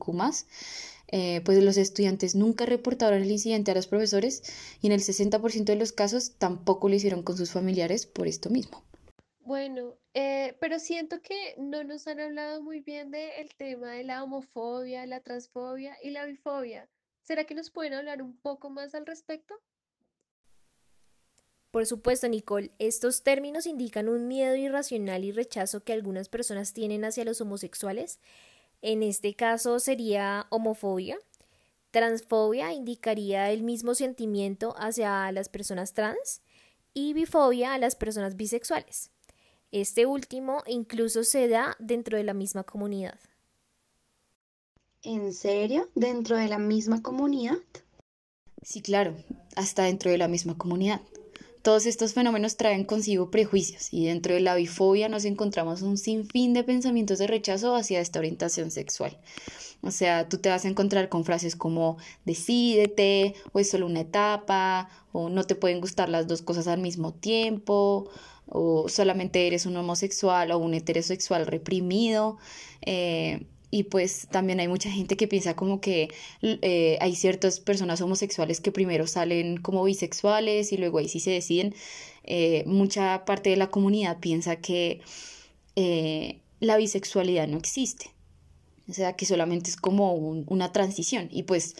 eh, 1.08 1.42
pues 1.44 1.62
los 1.62 1.76
estudiantes 1.76 2.36
nunca 2.36 2.64
reportaron 2.64 3.20
el 3.20 3.30
incidente 3.30 3.70
a 3.70 3.74
los 3.74 3.86
profesores 3.86 4.44
y 4.80 4.86
en 4.86 4.94
el 4.94 5.00
60% 5.00 5.64
de 5.66 5.76
los 5.76 5.92
casos 5.92 6.38
tampoco 6.38 6.88
lo 6.88 6.94
hicieron 6.94 7.22
con 7.22 7.36
sus 7.36 7.50
familiares 7.50 8.06
por 8.06 8.26
esto 8.28 8.48
mismo. 8.48 8.82
Bueno, 9.40 9.92
eh, 10.14 10.56
pero 10.58 10.78
siento 10.78 11.20
que 11.20 11.54
no 11.58 11.84
nos 11.84 12.06
han 12.06 12.18
hablado 12.18 12.62
muy 12.62 12.80
bien 12.80 13.10
del 13.10 13.54
tema 13.58 13.90
de 13.90 14.04
la 14.04 14.24
homofobia, 14.24 15.04
la 15.04 15.20
transfobia 15.20 15.98
y 16.02 16.12
la 16.12 16.24
bifobia. 16.24 16.88
¿Será 17.20 17.44
que 17.44 17.54
nos 17.54 17.70
pueden 17.70 17.92
hablar 17.92 18.22
un 18.22 18.38
poco 18.38 18.70
más 18.70 18.94
al 18.94 19.04
respecto? 19.04 19.54
Por 21.76 21.84
supuesto, 21.84 22.26
Nicole, 22.26 22.70
estos 22.78 23.22
términos 23.22 23.66
indican 23.66 24.08
un 24.08 24.28
miedo 24.28 24.56
irracional 24.56 25.24
y 25.24 25.30
rechazo 25.30 25.84
que 25.84 25.92
algunas 25.92 26.30
personas 26.30 26.72
tienen 26.72 27.04
hacia 27.04 27.26
los 27.26 27.42
homosexuales. 27.42 28.18
En 28.80 29.02
este 29.02 29.34
caso 29.34 29.78
sería 29.78 30.46
homofobia. 30.48 31.18
Transfobia 31.90 32.72
indicaría 32.72 33.50
el 33.50 33.62
mismo 33.62 33.94
sentimiento 33.94 34.74
hacia 34.78 35.30
las 35.32 35.50
personas 35.50 35.92
trans 35.92 36.40
y 36.94 37.12
bifobia 37.12 37.74
a 37.74 37.78
las 37.78 37.94
personas 37.94 38.36
bisexuales. 38.36 39.10
Este 39.70 40.06
último 40.06 40.62
incluso 40.66 41.24
se 41.24 41.46
da 41.46 41.76
dentro 41.78 42.16
de 42.16 42.24
la 42.24 42.32
misma 42.32 42.64
comunidad. 42.64 43.20
¿En 45.02 45.34
serio? 45.34 45.90
¿Dentro 45.94 46.38
de 46.38 46.48
la 46.48 46.58
misma 46.58 47.02
comunidad? 47.02 47.58
Sí, 48.62 48.80
claro, 48.80 49.14
hasta 49.56 49.82
dentro 49.82 50.10
de 50.10 50.16
la 50.16 50.26
misma 50.26 50.56
comunidad. 50.56 51.02
Todos 51.66 51.86
estos 51.86 52.14
fenómenos 52.14 52.56
traen 52.56 52.84
consigo 52.84 53.28
prejuicios 53.28 53.88
y 53.92 54.06
dentro 54.06 54.34
de 54.34 54.38
la 54.38 54.54
bifobia 54.54 55.08
nos 55.08 55.24
encontramos 55.24 55.82
un 55.82 55.98
sinfín 55.98 56.54
de 56.54 56.62
pensamientos 56.62 57.18
de 57.18 57.26
rechazo 57.26 57.74
hacia 57.74 57.98
esta 57.98 58.20
orientación 58.20 58.70
sexual. 58.70 59.18
O 59.80 59.90
sea, 59.90 60.28
tú 60.28 60.38
te 60.38 60.48
vas 60.48 60.64
a 60.64 60.68
encontrar 60.68 61.08
con 61.08 61.24
frases 61.24 61.56
como 61.56 61.96
decídete, 62.24 63.34
o 63.50 63.58
es 63.58 63.68
solo 63.68 63.86
una 63.86 64.02
etapa, 64.02 64.88
o 65.10 65.28
no 65.28 65.42
te 65.42 65.56
pueden 65.56 65.80
gustar 65.80 66.08
las 66.08 66.28
dos 66.28 66.40
cosas 66.40 66.68
al 66.68 66.78
mismo 66.78 67.14
tiempo, 67.14 68.10
o 68.46 68.88
solamente 68.88 69.48
eres 69.48 69.66
un 69.66 69.76
homosexual 69.76 70.52
o 70.52 70.58
un 70.58 70.72
heterosexual 70.72 71.48
reprimido. 71.48 72.38
Eh, 72.82 73.44
y 73.76 73.82
pues 73.82 74.26
también 74.30 74.58
hay 74.58 74.68
mucha 74.68 74.90
gente 74.90 75.18
que 75.18 75.28
piensa 75.28 75.54
como 75.54 75.82
que 75.82 76.08
eh, 76.40 76.96
hay 76.98 77.14
ciertas 77.14 77.60
personas 77.60 78.00
homosexuales 78.00 78.62
que 78.62 78.72
primero 78.72 79.06
salen 79.06 79.58
como 79.58 79.84
bisexuales 79.84 80.72
y 80.72 80.78
luego 80.78 80.96
ahí 80.96 81.10
sí 81.10 81.20
se 81.20 81.30
deciden. 81.30 81.74
eh, 82.24 82.64
mucha 82.66 83.26
parte 83.26 83.50
de 83.50 83.56
la 83.56 83.68
comunidad 83.68 84.18
piensa 84.18 84.56
que 84.56 85.02
eh, 85.76 86.40
la 86.58 86.78
bisexualidad 86.78 87.48
no 87.48 87.58
existe, 87.58 88.12
o 88.88 88.94
sea, 88.94 89.12
que 89.14 89.26
solamente 89.26 89.68
es 89.68 89.76
como 89.76 90.14
una 90.14 90.72
transición 90.72 91.28
y 91.30 91.42
pues 91.42 91.76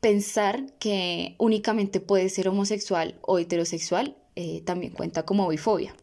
pensar 0.00 0.66
que 0.78 1.34
únicamente 1.38 2.00
puede 2.00 2.28
ser 2.28 2.46
homosexual 2.48 3.18
o 3.22 3.38
heterosexual 3.38 4.16
también 4.64 4.92
cuenta 4.92 5.24
como 5.24 5.48
bifobia. 5.48 5.94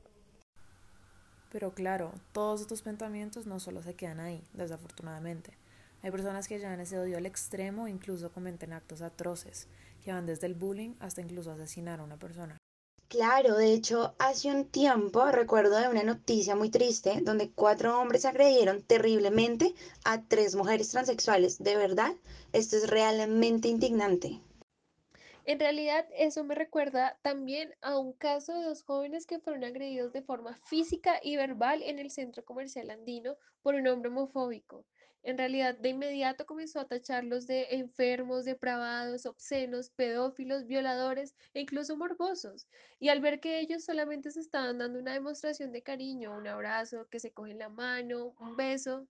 Pero 1.52 1.74
claro, 1.74 2.14
todos 2.32 2.62
estos 2.62 2.82
pensamientos 2.82 3.46
no 3.46 3.60
solo 3.60 3.82
se 3.82 3.96
quedan 3.96 4.20
ahí, 4.20 4.44
desafortunadamente. 4.54 5.58
Hay 6.02 6.12
personas 6.12 6.48
que 6.48 6.60
llevan 6.60 6.80
ese 6.80 7.00
odio 7.00 7.18
al 7.18 7.26
extremo 7.26 7.88
e 7.88 7.92
incluso 7.92 8.32
cometen 8.32 8.72
actos 8.74 9.02
atroces, 9.02 9.68
que 10.04 10.14
van 10.14 10.26
desde 10.26 10.48
el 10.48 10.54
bullying 10.54 10.94
hasta 11.00 11.22
incluso 11.22 11.52
asesinar 11.52 12.00
a 12.00 12.04
una 12.04 12.18
persona. 12.18 12.58
Claro, 13.10 13.58
de 13.58 13.74
hecho, 13.74 14.14
hace 14.20 14.54
un 14.54 14.66
tiempo 14.66 15.26
recuerdo 15.32 15.80
de 15.80 15.88
una 15.88 16.04
noticia 16.04 16.56
muy 16.56 16.70
triste 16.70 17.22
donde 17.24 17.50
cuatro 17.50 18.00
hombres 18.00 18.24
agredieron 18.24 18.84
terriblemente 18.84 19.74
a 20.06 20.22
tres 20.22 20.56
mujeres 20.56 20.90
transexuales. 20.90 21.58
De 21.58 21.76
verdad, 21.76 22.14
esto 22.54 22.78
es 22.78 22.88
realmente 22.88 23.68
indignante. 23.68 24.40
En 25.50 25.60
realidad, 25.60 26.06
eso 26.16 26.44
me 26.44 26.54
recuerda 26.54 27.18
también 27.24 27.74
a 27.82 27.98
un 27.98 28.14
caso 28.14 28.54
de 28.54 28.66
dos 28.66 28.84
jóvenes 28.84 29.26
que 29.26 29.40
fueron 29.40 29.64
agredidos 29.64 30.14
de 30.14 30.22
forma 30.22 30.54
física 30.54 31.20
y 31.24 31.38
verbal 31.38 31.82
en 31.82 31.98
el 31.98 32.12
centro 32.12 32.46
comercial 32.46 32.92
andino 32.92 33.36
por 33.64 33.74
un 33.74 33.88
hombre 33.88 34.12
homofóbico. 34.12 34.86
En 35.24 35.40
realidad, 35.40 35.74
de 35.74 35.90
inmediato 35.90 36.46
comenzó 36.46 36.80
a 36.80 36.88
tacharlos 36.88 37.48
de 37.48 37.66
enfermos, 37.72 38.46
depravados, 38.46 39.26
obscenos, 39.26 39.90
pedófilos, 39.90 40.68
violadores 40.68 41.34
e 41.56 41.62
incluso 41.62 41.98
morbosos. 41.98 42.68
Y 43.00 43.10
al 43.10 43.20
ver 43.20 43.40
que 43.40 43.60
ellos 43.60 43.84
solamente 43.84 44.30
se 44.30 44.42
estaban 44.42 44.78
dando 44.78 45.00
una 45.00 45.14
demostración 45.14 45.72
de 45.72 45.82
cariño, 45.82 46.38
un 46.38 46.46
abrazo, 46.48 47.08
que 47.10 47.20
se 47.20 47.32
cogen 47.32 47.58
la 47.58 47.70
mano, 47.70 48.36
un 48.40 48.56
beso. 48.56 49.08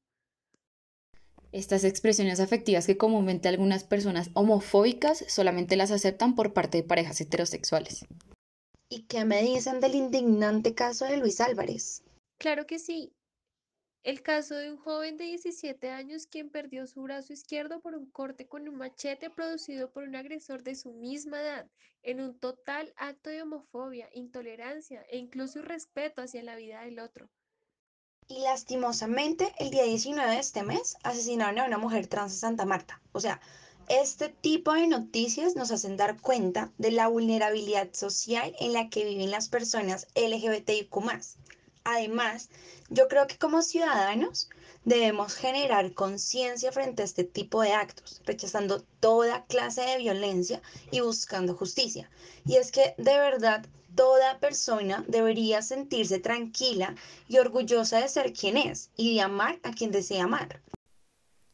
Estas 1.51 1.83
expresiones 1.83 2.39
afectivas 2.39 2.85
que 2.85 2.97
comúnmente 2.97 3.47
algunas 3.47 3.83
personas 3.83 4.29
homofóbicas 4.33 5.25
solamente 5.27 5.75
las 5.75 5.89
aceptan 5.89 6.35
por 6.35 6.53
parte 6.53 6.77
de 6.77 6.83
parejas 6.83 7.19
heterosexuales. 7.21 8.05
¿Y 8.87 9.03
qué 9.03 9.25
me 9.25 9.41
dicen 9.41 9.79
del 9.79 9.95
indignante 9.95 10.75
caso 10.75 11.05
de 11.05 11.17
Luis 11.17 11.41
Álvarez? 11.41 12.03
Claro 12.37 12.67
que 12.67 12.77
sí, 12.77 13.13
el 14.03 14.21
caso 14.21 14.55
de 14.55 14.71
un 14.71 14.77
joven 14.77 15.17
de 15.17 15.25
17 15.25 15.89
años 15.89 16.25
quien 16.25 16.49
perdió 16.49 16.87
su 16.87 17.01
brazo 17.01 17.33
izquierdo 17.33 17.81
por 17.81 17.95
un 17.95 18.09
corte 18.09 18.47
con 18.47 18.69
un 18.69 18.77
machete 18.77 19.29
producido 19.29 19.91
por 19.91 20.03
un 20.03 20.15
agresor 20.15 20.63
de 20.63 20.75
su 20.75 20.93
misma 20.93 21.41
edad, 21.41 21.69
en 22.01 22.21
un 22.21 22.39
total 22.39 22.93
acto 22.95 23.29
de 23.29 23.41
homofobia, 23.41 24.07
intolerancia 24.13 25.03
e 25.09 25.17
incluso 25.17 25.59
irrespeto 25.59 26.21
hacia 26.21 26.43
la 26.43 26.55
vida 26.55 26.81
del 26.81 26.99
otro. 26.99 27.29
Y 28.31 28.41
lastimosamente, 28.41 29.55
el 29.57 29.71
día 29.71 29.81
19 29.81 30.29
de 30.29 30.37
este 30.37 30.61
mes 30.61 30.97
asesinaron 31.01 31.57
a 31.57 31.65
una 31.65 31.79
mujer 31.79 32.05
trans 32.05 32.33
en 32.33 32.39
Santa 32.39 32.63
Marta. 32.63 33.01
O 33.11 33.19
sea, 33.19 33.41
este 33.87 34.29
tipo 34.29 34.71
de 34.73 34.85
noticias 34.85 35.55
nos 35.55 35.71
hacen 35.71 35.97
dar 35.97 36.21
cuenta 36.21 36.71
de 36.77 36.91
la 36.91 37.07
vulnerabilidad 37.07 37.89
social 37.93 38.55
en 38.59 38.73
la 38.73 38.87
que 38.89 39.03
viven 39.03 39.31
las 39.31 39.49
personas 39.49 40.05
LGBTIQ. 40.13 40.95
Además, 41.83 42.49
yo 42.89 43.07
creo 43.07 43.25
que 43.25 43.39
como 43.39 43.63
ciudadanos 43.63 44.47
debemos 44.85 45.33
generar 45.33 45.95
conciencia 45.95 46.71
frente 46.71 47.01
a 47.01 47.05
este 47.05 47.23
tipo 47.23 47.63
de 47.63 47.73
actos, 47.73 48.21
rechazando 48.25 48.83
toda 48.99 49.45
clase 49.45 49.81
de 49.81 49.97
violencia 49.97 50.61
y 50.91 50.99
buscando 50.99 51.55
justicia. 51.55 52.11
Y 52.45 52.57
es 52.57 52.71
que 52.71 52.93
de 52.99 53.17
verdad 53.17 53.65
toda 53.95 54.39
persona 54.39 55.03
debería 55.07 55.61
sentirse 55.61 56.19
tranquila 56.19 56.95
y 57.27 57.37
orgullosa 57.37 57.99
de 57.99 58.07
ser 58.07 58.33
quien 58.33 58.57
es 58.57 58.91
y 58.95 59.15
de 59.15 59.21
amar 59.21 59.59
a 59.63 59.71
quien 59.71 59.91
desea 59.91 60.23
amar. 60.23 60.61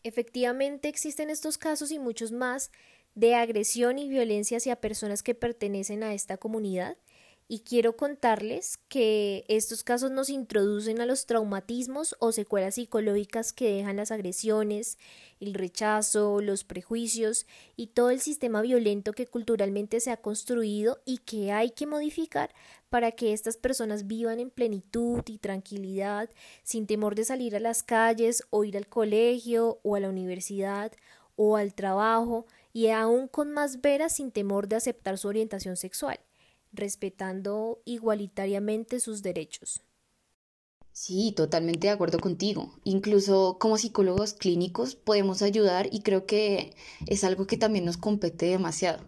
Efectivamente 0.03 0.87
existen 0.87 1.29
estos 1.29 1.57
casos 1.57 1.91
y 1.91 1.99
muchos 1.99 2.31
más 2.31 2.71
de 3.15 3.33
agresión 3.35 3.97
y 3.97 4.09
violencia 4.09 4.57
hacia 4.57 4.75
personas 4.75 5.23
que 5.23 5.33
pertenecen 5.33 6.03
a 6.03 6.13
esta 6.13 6.37
comunidad 6.37 6.97
y 7.47 7.59
quiero 7.59 7.95
contarles 7.95 8.77
que 8.87 9.45
estos 9.47 9.83
casos 9.83 10.09
nos 10.09 10.29
introducen 10.29 10.99
a 10.99 11.05
los 11.05 11.27
traumatismos 11.27 12.15
o 12.19 12.31
secuelas 12.31 12.75
psicológicas 12.75 13.53
que 13.53 13.71
dejan 13.71 13.97
las 13.97 14.09
agresiones, 14.09 14.97
el 15.39 15.53
rechazo, 15.53 16.41
los 16.41 16.63
prejuicios 16.63 17.45
y 17.75 17.87
todo 17.87 18.09
el 18.09 18.19
sistema 18.19 18.63
violento 18.63 19.13
que 19.13 19.27
culturalmente 19.27 19.99
se 19.99 20.09
ha 20.09 20.17
construido 20.17 21.01
y 21.05 21.19
que 21.19 21.51
hay 21.51 21.69
que 21.69 21.85
modificar 21.85 22.51
para 22.89 23.11
que 23.11 23.31
estas 23.31 23.57
personas 23.57 24.07
vivan 24.07 24.39
en 24.39 24.49
plenitud 24.49 25.21
y 25.27 25.37
tranquilidad, 25.37 26.31
sin 26.63 26.87
temor 26.87 27.13
de 27.13 27.25
salir 27.25 27.55
a 27.55 27.59
las 27.59 27.83
calles 27.83 28.43
o 28.49 28.63
ir 28.63 28.75
al 28.75 28.87
colegio 28.87 29.79
o 29.83 29.95
a 29.95 29.99
la 29.99 30.09
universidad 30.09 30.91
o 31.35 31.57
al 31.57 31.75
trabajo 31.75 32.47
y 32.73 32.87
aún 32.87 33.27
con 33.27 33.51
más 33.51 33.81
veras 33.81 34.13
sin 34.15 34.31
temor 34.31 34.67
de 34.67 34.77
aceptar 34.77 35.19
su 35.19 35.27
orientación 35.27 35.77
sexual 35.77 36.19
respetando 36.75 37.81
igualitariamente 37.85 38.99
sus 38.99 39.21
derechos. 39.21 39.81
Sí, 40.91 41.33
totalmente 41.35 41.87
de 41.87 41.93
acuerdo 41.93 42.19
contigo. 42.19 42.73
Incluso 42.85 43.57
como 43.59 43.77
psicólogos 43.77 44.33
clínicos 44.33 44.95
podemos 44.95 45.41
ayudar 45.41 45.89
y 45.91 45.99
creo 46.01 46.25
que 46.25 46.73
es 47.05 47.25
algo 47.25 47.47
que 47.47 47.57
también 47.57 47.83
nos 47.83 47.97
compete 47.97 48.45
demasiado. 48.45 49.03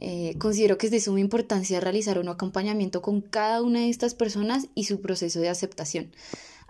Eh, 0.00 0.36
considero 0.38 0.78
que 0.78 0.86
es 0.86 0.92
de 0.92 1.00
suma 1.00 1.18
importancia 1.18 1.80
realizar 1.80 2.20
un 2.20 2.28
acompañamiento 2.28 3.02
con 3.02 3.22
cada 3.22 3.60
una 3.62 3.80
de 3.80 3.88
estas 3.88 4.14
personas 4.14 4.68
y 4.76 4.84
su 4.84 5.00
proceso 5.00 5.40
de 5.40 5.48
aceptación. 5.48 6.12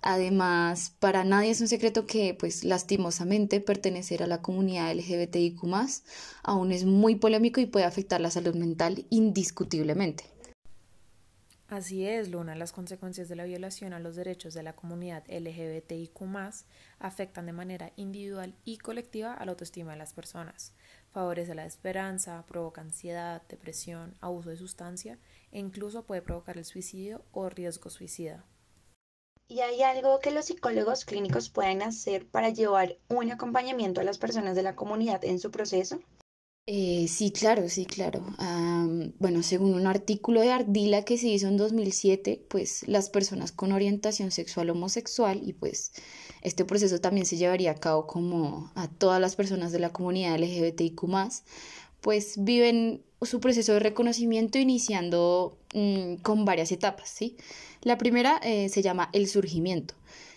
Además, 0.09 0.95
para 1.01 1.25
nadie 1.25 1.51
es 1.51 1.61
un 1.61 1.67
secreto 1.67 2.07
que, 2.07 2.33
pues 2.33 2.63
lastimosamente, 2.63 3.61
pertenecer 3.61 4.23
a 4.23 4.29
la 4.29 4.41
comunidad 4.41 4.93
LGBTIQ 4.93 5.65
aún 6.45 6.71
es 6.71 6.85
muy 6.85 7.17
polémico 7.17 7.61
y 7.61 7.67
puede 7.67 7.87
afectar 7.87 8.21
la 8.21 8.31
salud 8.31 8.55
mental 8.55 9.05
indiscutiblemente. 9.11 10.23
Así 11.67 12.07
es, 12.07 12.31
Luna, 12.31 12.55
las 12.55 12.71
consecuencias 12.71 13.29
de 13.29 13.35
la 13.35 13.47
violación 13.47 13.93
a 13.95 13.99
los 13.99 14.15
derechos 14.15 14.55
de 14.55 14.63
la 14.63 14.77
comunidad 14.77 15.25
LGBTIQ 15.27 16.21
afectan 17.01 17.47
de 17.47 17.53
manera 17.53 17.91
individual 17.97 18.55
y 18.65 18.79
colectiva 18.79 19.35
a 19.35 19.45
la 19.45 19.51
autoestima 19.51 19.91
de 19.91 19.99
las 19.99 20.13
personas. 20.13 20.73
Favorece 21.11 21.57
la 21.57 21.67
esperanza, 21.67 22.45
provoca 22.47 22.81
ansiedad, 22.81 23.43
depresión, 23.49 24.15
abuso 24.21 24.51
de 24.51 24.57
sustancia 24.57 25.19
e 25.51 25.59
incluso 25.59 26.05
puede 26.05 26.23
provocar 26.23 26.59
el 26.59 26.65
suicidio 26.65 27.25
o 27.33 27.49
riesgo 27.49 27.91
suicida. 27.91 28.45
¿Y 29.49 29.61
hay 29.61 29.83
algo 29.83 30.19
que 30.19 30.33
los 30.33 30.47
psicólogos 30.47 31.05
clínicos 31.05 31.51
pueden 31.51 31.83
hacer 31.83 32.27
para 32.27 32.51
llevar 32.51 32.99
un 33.09 33.31
acompañamiento 33.31 34.01
a 34.01 34.05
las 34.05 34.19
personas 34.19 34.57
de 34.57 34.63
la 34.63 34.75
comunidad 34.75 35.25
en 35.25 35.39
su 35.39 35.51
proceso? 35.51 36.01
Eh, 36.69 37.07
sí, 37.09 37.31
claro, 37.31 37.69
sí, 37.69 37.87
claro. 37.87 38.25
bueno, 39.21 39.45
según 39.45 39.75
un 39.75 39.87
artículo 39.87 40.41
de 40.41 40.51
Ardila 40.51 41.05
que 41.05 41.17
se 41.17 41.29
hizo 41.29 41.47
en 41.47 41.57
2007, 41.57 42.45
pues 42.49 42.89
las 42.89 43.09
personas 43.09 43.53
con 43.53 43.71
orientación 43.71 44.33
sexual 44.33 44.71
homosexual 44.71 45.41
y 45.45 45.53
pues 45.53 45.93
este 46.43 46.65
proceso 46.65 47.01
también 47.01 47.25
se 47.25 47.37
llevaría 47.37 47.71
a 47.71 47.77
cabo 47.77 48.09
como 48.09 48.73
a 48.75 48.89
todas 48.89 49.21
las 49.21 49.37
personas 49.37 49.71
de 49.71 49.79
la 49.79 49.93
comunidad 49.93 50.41
LGBTIQ 50.41 51.05
pues 52.01 52.35
viven 52.39 53.03
su 53.23 53.41
proceso 53.41 53.73
de 53.73 53.81
reconocimiento 53.81 54.59
iniciando 54.59 55.59
mm, 55.73 56.17
con 56.17 56.45
varias 56.45 56.73
etapas, 56.73 57.09
¿sí? 57.09 57.37
La 57.87 57.99
primera 57.99 58.41
eh, 58.43 58.69
se 58.69 58.83
llama 58.83 59.11
el 59.13 59.29
surgimiento. 59.29 59.95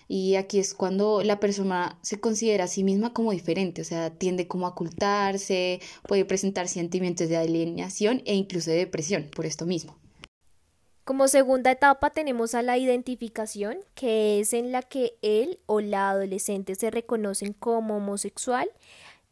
Y 0.08 0.36
aquí 0.36 0.60
es 0.60 0.76
cuando 0.76 1.24
la 1.24 1.40
persona 1.40 1.98
se 2.04 2.20
considera 2.20 2.66
a 2.66 2.68
sí 2.68 2.84
misma 2.84 3.12
como 3.12 3.32
diferente, 3.32 3.82
o 3.82 3.84
sea, 3.84 4.12
tiende 4.12 4.48
como 4.48 4.68
a 4.68 4.70
ocultarse, 4.70 5.80
puede 6.08 6.26
presentar 6.26 6.68
sentimientos 6.68 7.28
de 7.28 7.38
alienación 7.38 8.22
e 8.26 8.36
incluso 8.36 8.70
de 8.70 8.78
depresión 8.78 9.32
por 9.36 9.48
esto 9.48 9.66
mismo. 9.66 9.98
Como 11.06 11.28
segunda 11.28 11.72
etapa 11.72 12.12
tenemos 12.12 12.54
a 12.54 12.62
la 12.62 12.78
identificación, 12.78 13.80
que 13.96 14.42
es 14.42 14.54
en 14.54 14.72
la 14.72 14.84
que 14.84 15.18
él 15.24 15.58
o 15.66 15.82
la 15.82 16.12
adolescente 16.12 16.76
se 16.76 16.92
reconocen 16.92 17.54
como 17.54 17.98
homosexual 17.98 18.70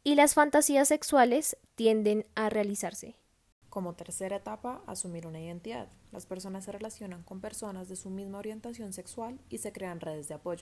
y 0.02 0.16
las 0.16 0.34
fantasías 0.34 0.88
sexuales 0.88 1.56
tienden 1.76 2.26
a 2.34 2.50
realizarse. 2.50 3.17
Como 3.68 3.94
tercera 3.94 4.36
etapa, 4.36 4.82
asumir 4.86 5.26
una 5.26 5.40
identidad. 5.40 5.88
Las 6.12 6.26
personas 6.26 6.64
se 6.64 6.72
relacionan 6.72 7.22
con 7.22 7.40
personas 7.40 7.88
de 7.88 7.96
su 7.96 8.10
misma 8.10 8.38
orientación 8.38 8.92
sexual 8.92 9.38
y 9.48 9.58
se 9.58 9.72
crean 9.72 10.00
redes 10.00 10.28
de 10.28 10.34
apoyo. 10.34 10.60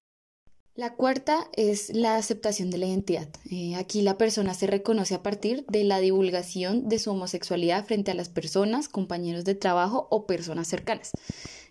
La 0.76 0.94
cuarta 0.94 1.48
es 1.54 1.88
la 1.94 2.16
aceptación 2.16 2.70
de 2.70 2.76
la 2.76 2.84
identidad. 2.84 3.28
Eh, 3.50 3.76
aquí 3.76 4.02
la 4.02 4.18
persona 4.18 4.52
se 4.52 4.66
reconoce 4.66 5.14
a 5.14 5.22
partir 5.22 5.64
de 5.68 5.84
la 5.84 6.00
divulgación 6.00 6.90
de 6.90 6.98
su 6.98 7.12
homosexualidad 7.12 7.86
frente 7.86 8.10
a 8.10 8.14
las 8.14 8.28
personas, 8.28 8.90
compañeros 8.90 9.44
de 9.44 9.54
trabajo 9.54 10.06
o 10.10 10.26
personas 10.26 10.68
cercanas. 10.68 11.12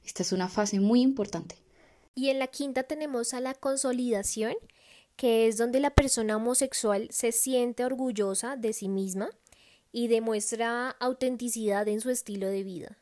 Esta 0.03 0.23
es 0.23 0.31
una 0.31 0.49
fase 0.49 0.79
muy 0.79 1.01
importante. 1.01 1.55
Y 2.15 2.29
en 2.29 2.39
la 2.39 2.47
quinta 2.47 2.81
tenemos 2.81 3.35
a 3.35 3.41
la 3.41 3.53
consolidación, 3.53 4.55
que 5.15 5.47
es 5.47 5.57
donde 5.57 5.79
la 5.79 5.91
persona 5.91 6.37
homosexual 6.37 7.07
se 7.11 7.31
siente 7.31 7.85
orgullosa 7.85 8.55
de 8.55 8.73
sí 8.73 8.89
misma 8.89 9.29
y 9.95 10.09
demuestra 10.09 10.89
autenticidad 10.99 11.87
en 11.87 12.01
su 12.01 12.09
estilo 12.09 12.47
de 12.47 12.63
vida. 12.65 12.97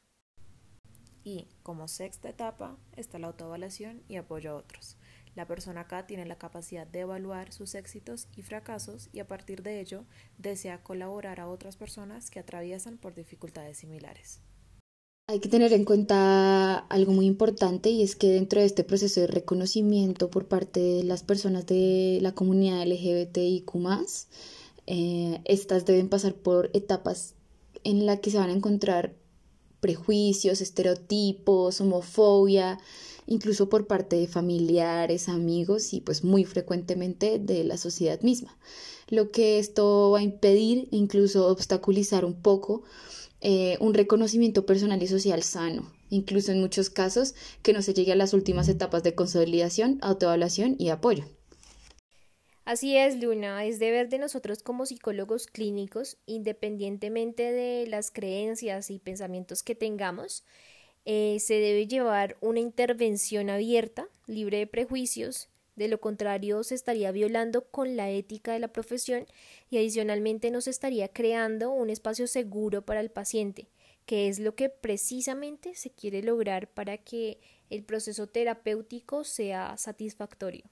Y, 1.24 1.48
como 1.64 1.88
sexta 1.88 2.30
etapa, 2.30 2.78
está 2.96 3.18
la 3.18 3.28
autoevaluación 3.28 4.04
y 4.08 4.18
apoyo 4.18 4.52
a 4.52 4.56
otros. 4.56 4.96
La 5.34 5.48
persona 5.48 5.82
acá 5.82 6.06
tiene 6.06 6.28
la 6.28 6.38
capacidad 6.38 6.86
de 6.86 7.00
evaluar 7.00 7.52
sus 7.52 7.74
éxitos 7.74 8.28
y 8.38 8.44
fracasos 8.44 9.10
y 9.12 9.22
a 9.22 9.28
partir 9.28 9.64
de 9.64 9.82
ello 9.82 10.06
desea 10.38 10.84
colaborar 10.84 11.40
a 11.40 11.48
otras 11.48 11.78
personas 11.78 12.30
que 12.30 12.38
atraviesan 12.38 13.00
por 13.00 13.16
dificultades 13.16 13.80
similares. 13.80 14.42
Hay 15.30 15.40
que 15.40 15.50
tener 15.50 15.74
en 15.74 15.86
cuenta 15.86 16.78
algo 16.78 17.12
muy 17.12 17.26
importante 17.26 17.90
y 17.90 18.04
es 18.04 18.16
que 18.16 18.28
dentro 18.28 18.60
de 18.60 18.68
este 18.68 18.84
proceso 18.84 19.20
de 19.20 19.28
reconocimiento 19.28 20.30
por 20.30 20.48
parte 20.48 20.80
de 20.80 21.04
las 21.04 21.24
personas 21.24 21.66
de 21.66 22.20
la 22.22 22.36
comunidad 22.36 22.86
LGBTIQ, 22.86 23.74
eh, 24.88 25.42
estas 25.46 25.86
deben 25.86 26.10
pasar 26.10 26.36
por 26.36 26.70
etapas 26.74 27.36
en 27.84 28.06
las 28.06 28.20
que 28.20 28.32
se 28.32 28.38
van 28.38 28.50
a 28.50 28.54
encontrar 28.54 29.16
prejuicios, 29.80 30.62
estereotipos, 30.62 31.82
homofobia, 31.82 32.80
incluso 33.28 33.68
por 33.68 33.88
parte 33.88 34.16
de 34.16 34.28
familiares, 34.28 35.28
amigos 35.28 35.94
y 35.94 36.02
pues 36.02 36.24
muy 36.24 36.46
frecuentemente 36.46 37.40
de 37.40 37.64
la 37.64 37.78
sociedad 37.78 38.22
misma. 38.22 38.58
Lo 39.10 39.32
que 39.32 39.60
esto 39.60 40.12
va 40.12 40.20
a 40.20 40.24
impedir, 40.24 40.88
incluso 40.92 41.48
obstaculizar 41.48 42.24
un 42.24 42.36
poco, 42.36 42.84
eh, 43.42 43.78
un 43.82 43.94
reconocimiento 43.94 44.66
personal 44.66 45.04
y 45.04 45.08
social 45.08 45.44
sano, 45.44 45.92
incluso 46.10 46.54
en 46.54 46.62
muchos 46.62 46.90
casos 46.90 47.36
que 47.62 47.74
no 47.74 47.82
se 47.82 47.94
llegue 47.94 48.14
a 48.14 48.16
las 48.16 48.34
últimas 48.34 48.70
etapas 48.70 49.04
de 49.04 49.16
consolidación, 49.16 50.00
autoevaluación 50.02 50.78
y 50.80 50.90
apoyo. 50.90 51.26
Así 52.66 52.96
es, 52.96 53.22
Luna, 53.22 53.66
es 53.66 53.78
deber 53.78 54.08
de 54.08 54.18
nosotros 54.18 54.64
como 54.64 54.86
psicólogos 54.86 55.48
clínicos, 55.48 56.18
independientemente 56.26 57.52
de 57.52 57.86
las 57.88 58.10
creencias 58.10 58.90
y 58.90 59.00
pensamientos 59.00 59.64
que 59.64 59.76
tengamos, 59.76 60.46
eh, 61.04 61.38
se 61.42 61.56
debe 61.56 61.88
llevar 61.88 62.38
una 62.40 62.62
intervención 62.62 63.50
abierta, 63.50 64.08
libre 64.28 64.60
de 64.60 64.68
prejuicios, 64.68 65.50
de 65.76 65.90
lo 65.90 66.00
contrario 66.00 66.64
se 66.64 66.76
estaría 66.76 67.12
violando 67.12 67.66
con 67.66 67.98
la 67.98 68.10
ética 68.12 68.54
de 68.54 68.60
la 68.60 68.70
profesión 68.70 69.26
y 69.70 69.78
adicionalmente 69.78 70.52
nos 70.52 70.68
estaría 70.68 71.10
creando 71.10 71.72
un 71.72 71.90
espacio 71.90 72.28
seguro 72.28 72.84
para 72.86 73.02
el 73.02 73.10
paciente, 73.10 73.68
que 74.06 74.30
es 74.30 74.40
lo 74.40 74.56
que 74.56 74.70
precisamente 74.70 75.76
se 75.76 75.90
quiere 75.90 76.24
lograr 76.24 76.70
para 76.70 76.98
que 76.98 77.40
el 77.70 77.84
proceso 77.84 78.28
terapéutico 78.28 79.26
sea 79.26 79.76
satisfactorio. 79.78 80.64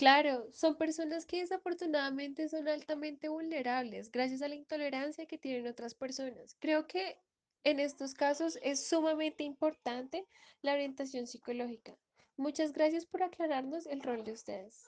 Claro, 0.00 0.46
son 0.54 0.76
personas 0.76 1.26
que 1.26 1.40
desafortunadamente 1.40 2.48
son 2.48 2.68
altamente 2.68 3.28
vulnerables 3.28 4.10
gracias 4.10 4.40
a 4.40 4.48
la 4.48 4.54
intolerancia 4.54 5.26
que 5.26 5.36
tienen 5.36 5.66
otras 5.66 5.92
personas. 5.92 6.56
Creo 6.58 6.86
que 6.86 7.18
en 7.64 7.80
estos 7.80 8.14
casos 8.14 8.58
es 8.62 8.82
sumamente 8.82 9.44
importante 9.44 10.24
la 10.62 10.72
orientación 10.72 11.26
psicológica. 11.26 11.98
Muchas 12.38 12.72
gracias 12.72 13.04
por 13.04 13.22
aclararnos 13.22 13.84
el 13.84 14.00
rol 14.00 14.24
de 14.24 14.32
ustedes. 14.32 14.84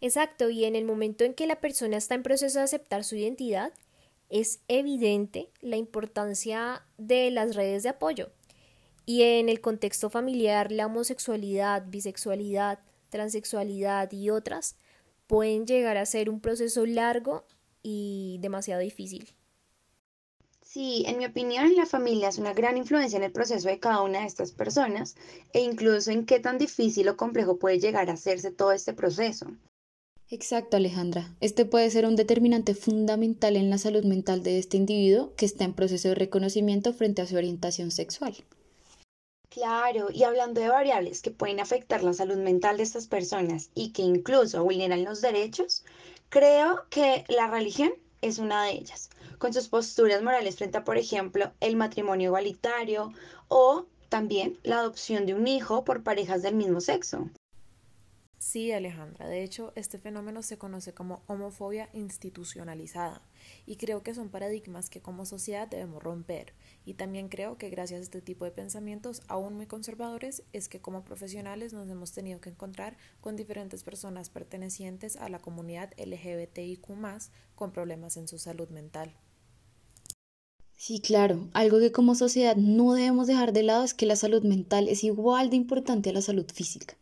Exacto, 0.00 0.50
y 0.50 0.64
en 0.64 0.74
el 0.74 0.84
momento 0.84 1.22
en 1.22 1.32
que 1.32 1.46
la 1.46 1.60
persona 1.60 1.96
está 1.96 2.16
en 2.16 2.24
proceso 2.24 2.58
de 2.58 2.64
aceptar 2.64 3.04
su 3.04 3.14
identidad, 3.14 3.72
es 4.30 4.62
evidente 4.66 5.48
la 5.60 5.76
importancia 5.76 6.84
de 6.98 7.30
las 7.30 7.54
redes 7.54 7.84
de 7.84 7.90
apoyo. 7.90 8.32
Y 9.06 9.22
en 9.22 9.48
el 9.48 9.60
contexto 9.60 10.10
familiar, 10.10 10.72
la 10.72 10.86
homosexualidad, 10.86 11.84
bisexualidad, 11.86 12.80
transexualidad 13.12 14.10
y 14.10 14.30
otras 14.30 14.74
pueden 15.28 15.66
llegar 15.66 15.96
a 15.98 16.06
ser 16.06 16.28
un 16.28 16.40
proceso 16.40 16.84
largo 16.84 17.44
y 17.82 18.38
demasiado 18.40 18.80
difícil. 18.80 19.28
Sí, 20.62 21.04
en 21.06 21.18
mi 21.18 21.26
opinión, 21.26 21.76
la 21.76 21.84
familia 21.84 22.30
es 22.30 22.38
una 22.38 22.54
gran 22.54 22.78
influencia 22.78 23.18
en 23.18 23.24
el 23.24 23.32
proceso 23.32 23.68
de 23.68 23.78
cada 23.78 24.00
una 24.00 24.20
de 24.20 24.26
estas 24.26 24.52
personas 24.52 25.14
e 25.52 25.60
incluso 25.60 26.10
en 26.10 26.24
qué 26.24 26.40
tan 26.40 26.56
difícil 26.56 27.08
o 27.08 27.16
complejo 27.16 27.58
puede 27.58 27.78
llegar 27.78 28.08
a 28.08 28.14
hacerse 28.14 28.50
todo 28.50 28.72
este 28.72 28.94
proceso. 28.94 29.46
Exacto, 30.30 30.78
Alejandra. 30.78 31.36
Este 31.40 31.66
puede 31.66 31.90
ser 31.90 32.06
un 32.06 32.16
determinante 32.16 32.74
fundamental 32.74 33.56
en 33.56 33.68
la 33.68 33.76
salud 33.76 34.04
mental 34.04 34.42
de 34.42 34.58
este 34.58 34.78
individuo 34.78 35.34
que 35.36 35.44
está 35.44 35.64
en 35.64 35.74
proceso 35.74 36.08
de 36.08 36.14
reconocimiento 36.14 36.94
frente 36.94 37.20
a 37.20 37.26
su 37.26 37.36
orientación 37.36 37.90
sexual. 37.90 38.34
Claro, 39.52 40.08
y 40.10 40.22
hablando 40.22 40.62
de 40.62 40.68
variables 40.68 41.20
que 41.20 41.30
pueden 41.30 41.60
afectar 41.60 42.02
la 42.02 42.14
salud 42.14 42.38
mental 42.38 42.78
de 42.78 42.84
estas 42.84 43.06
personas 43.06 43.70
y 43.74 43.92
que 43.92 44.00
incluso 44.00 44.64
vulneran 44.64 45.04
los 45.04 45.20
derechos, 45.20 45.84
creo 46.30 46.86
que 46.88 47.26
la 47.28 47.48
religión 47.48 47.92
es 48.22 48.38
una 48.38 48.64
de 48.64 48.72
ellas, 48.72 49.10
con 49.36 49.52
sus 49.52 49.68
posturas 49.68 50.22
morales 50.22 50.56
frente 50.56 50.78
a, 50.78 50.84
por 50.84 50.96
ejemplo, 50.96 51.52
el 51.60 51.76
matrimonio 51.76 52.28
igualitario 52.28 53.12
o 53.48 53.84
también 54.08 54.58
la 54.62 54.78
adopción 54.78 55.26
de 55.26 55.34
un 55.34 55.46
hijo 55.46 55.84
por 55.84 56.02
parejas 56.02 56.40
del 56.40 56.54
mismo 56.54 56.80
sexo. 56.80 57.28
Sí, 58.38 58.72
Alejandra. 58.72 59.28
De 59.28 59.44
hecho, 59.44 59.72
este 59.76 59.98
fenómeno 59.98 60.42
se 60.42 60.58
conoce 60.58 60.94
como 60.94 61.22
homofobia 61.26 61.90
institucionalizada 61.92 63.22
y 63.66 63.76
creo 63.76 64.02
que 64.02 64.14
son 64.14 64.30
paradigmas 64.30 64.88
que 64.90 65.02
como 65.02 65.26
sociedad 65.26 65.68
debemos 65.68 66.02
romper. 66.02 66.54
Y 66.84 66.94
también 66.94 67.28
creo 67.28 67.58
que 67.58 67.70
gracias 67.70 68.00
a 68.00 68.02
este 68.04 68.20
tipo 68.20 68.44
de 68.44 68.50
pensamientos 68.50 69.22
aún 69.28 69.54
muy 69.54 69.66
conservadores 69.66 70.42
es 70.52 70.68
que 70.68 70.80
como 70.80 71.04
profesionales 71.04 71.72
nos 71.72 71.88
hemos 71.88 72.12
tenido 72.12 72.40
que 72.40 72.50
encontrar 72.50 72.96
con 73.20 73.36
diferentes 73.36 73.82
personas 73.82 74.30
pertenecientes 74.30 75.16
a 75.16 75.28
la 75.28 75.38
comunidad 75.38 75.92
LGBTIQ 75.96 76.86
con 77.54 77.72
problemas 77.72 78.16
en 78.16 78.28
su 78.28 78.38
salud 78.38 78.68
mental. 78.70 79.14
Sí, 80.76 81.00
claro. 81.00 81.48
Algo 81.52 81.78
que 81.78 81.92
como 81.92 82.16
sociedad 82.16 82.56
no 82.56 82.94
debemos 82.94 83.28
dejar 83.28 83.52
de 83.52 83.62
lado 83.62 83.84
es 83.84 83.94
que 83.94 84.06
la 84.06 84.16
salud 84.16 84.42
mental 84.42 84.88
es 84.88 85.04
igual 85.04 85.50
de 85.50 85.56
importante 85.56 86.10
a 86.10 86.12
la 86.12 86.22
salud 86.22 86.46
física 86.52 86.96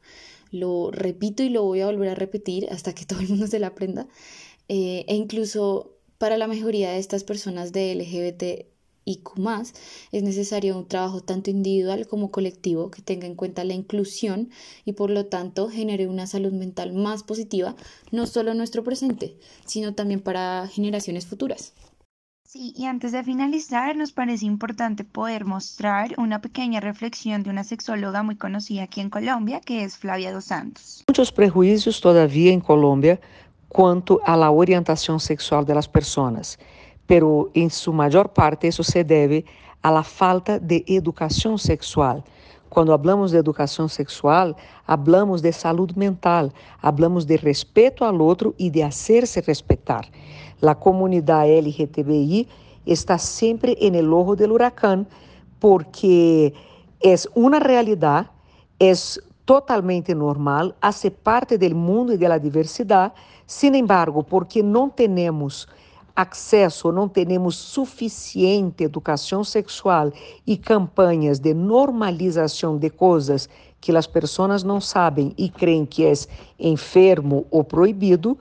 lo 0.51 0.91
repito 0.91 1.43
y 1.43 1.49
lo 1.49 1.65
voy 1.65 1.81
a 1.81 1.87
volver 1.87 2.11
a 2.11 2.15
repetir 2.15 2.69
hasta 2.71 2.95
que 2.95 3.05
todo 3.07 3.21
el 3.21 3.29
mundo 3.29 3.47
se 3.47 3.59
la 3.59 3.69
aprenda. 3.69 4.09
Eh, 4.69 5.05
e 5.09 5.15
incluso 5.15 5.97
para 6.19 6.39
la 6.39 6.47
mayoría 6.47 6.93
de 6.93 6.99
estas 6.99 7.25
personas 7.25 7.73
de 7.73 7.95
LGBT 7.95 8.67
y 9.11 9.17
Q 9.17 9.35
es 10.13 10.23
necesario 10.23 10.77
un 10.79 10.87
trabajo 10.87 11.21
tanto 11.21 11.51
individual 11.51 12.07
como 12.07 12.31
colectivo 12.31 12.91
que 12.91 13.03
tenga 13.03 13.27
en 13.27 13.35
cuenta 13.35 13.65
la 13.65 13.75
inclusión 13.75 14.51
y 14.85 14.93
por 14.93 15.11
lo 15.11 15.27
tanto 15.27 15.69
genere 15.69 16.07
una 16.07 16.27
salud 16.27 16.53
mental 16.53 16.93
más 16.93 17.23
positiva, 17.23 17.75
no 18.13 18.27
solo 18.27 18.53
en 18.53 18.59
nuestro 18.59 18.85
presente, 18.85 19.37
sino 19.65 19.95
también 19.95 20.21
para 20.21 20.69
generaciones 20.69 21.27
futuras. 21.27 21.75
Sí, 22.45 22.75
y 22.77 22.87
antes 22.87 23.13
de 23.13 23.23
finalizar, 23.23 23.95
nos 23.95 24.11
parece 24.11 24.45
importante 24.45 25.05
poder 25.05 25.45
mostrar 25.45 26.15
una 26.19 26.41
pequeña 26.41 26.81
reflexión 26.81 27.45
de 27.45 27.51
una 27.51 27.63
sexóloga 27.63 28.25
muy 28.25 28.35
conocida 28.35 28.83
aquí 28.83 29.01
en 29.01 29.09
Colombia, 29.09 29.61
que 29.61 29.85
es 29.85 29.97
Flavia 29.97 30.33
dos 30.33 30.47
Santos. 30.47 31.05
Muchos 31.07 31.31
prejuicios 31.31 32.01
todavía 32.01 32.53
en 32.53 32.61
Colombia 32.61 33.21
cuanto 33.69 34.21
a 34.25 34.37
la 34.37 34.51
orientación 34.51 35.21
sexual 35.21 35.65
de 35.65 35.77
las 35.77 35.89
personas, 35.89 36.59
pero 37.11 37.51
en 37.55 37.71
su 37.71 37.93
mayor 37.93 38.33
parte 38.33 38.69
eso 38.69 38.85
se 38.85 39.03
debe 39.03 39.45
a 39.83 39.91
la 39.91 40.05
falta 40.05 40.61
de 40.61 40.85
educación 40.87 41.59
sexual. 41.59 42.23
Cuando 42.69 42.95
hablamos 42.95 43.33
de 43.33 43.39
educación 43.41 43.89
sexual, 43.89 44.55
hablamos 44.87 45.43
de 45.43 45.53
salud 45.53 45.91
mental, 45.97 46.53
hablamos 46.81 47.27
de 47.27 47.37
respeto 47.37 48.05
al 48.05 48.21
otro 48.21 48.55
y 48.59 48.71
de 48.71 48.85
hacerse 48.85 49.41
respetar. 49.41 50.09
La 50.61 50.77
comunidad 50.77 51.49
LGTBI 51.49 52.47
está 52.87 53.19
siempre 53.19 53.77
en 53.81 53.97
el 53.97 54.13
ojo 54.13 54.37
del 54.37 54.53
huracán 54.53 55.09
porque 55.59 56.55
es 57.01 57.29
una 57.35 57.59
realidad, 57.59 58.31
es 58.79 59.21
totalmente 59.45 60.15
normal, 60.15 60.77
hace 60.81 61.11
parte 61.11 61.59
del 61.59 61.75
mundo 61.75 62.13
y 62.13 62.19
de 62.19 62.29
la 62.29 62.39
diversidad, 62.39 63.13
sin 63.47 63.75
embargo, 63.75 64.23
porque 64.23 64.63
no 64.63 64.91
tenemos 66.11 66.13
acceso, 66.17 66.93
não 66.93 67.09
temos 67.09 67.57
suficiente 67.57 68.85
educação 68.85 69.45
sexual 69.45 70.13
e 70.47 70.57
campanhas 70.57 71.39
de 71.39 71.55
normalização 71.55 72.79
de 72.79 72.91
coisas 72.91 73.49
que 73.81 73.97
as 73.97 74.07
pessoas 74.07 74.63
não 74.63 74.81
sabem 74.81 75.33
e 75.39 75.49
creem 75.49 75.87
que 75.87 76.05
é 76.05 76.13
enfermo 76.59 77.47
ou 77.51 77.65
proibido, 77.65 78.37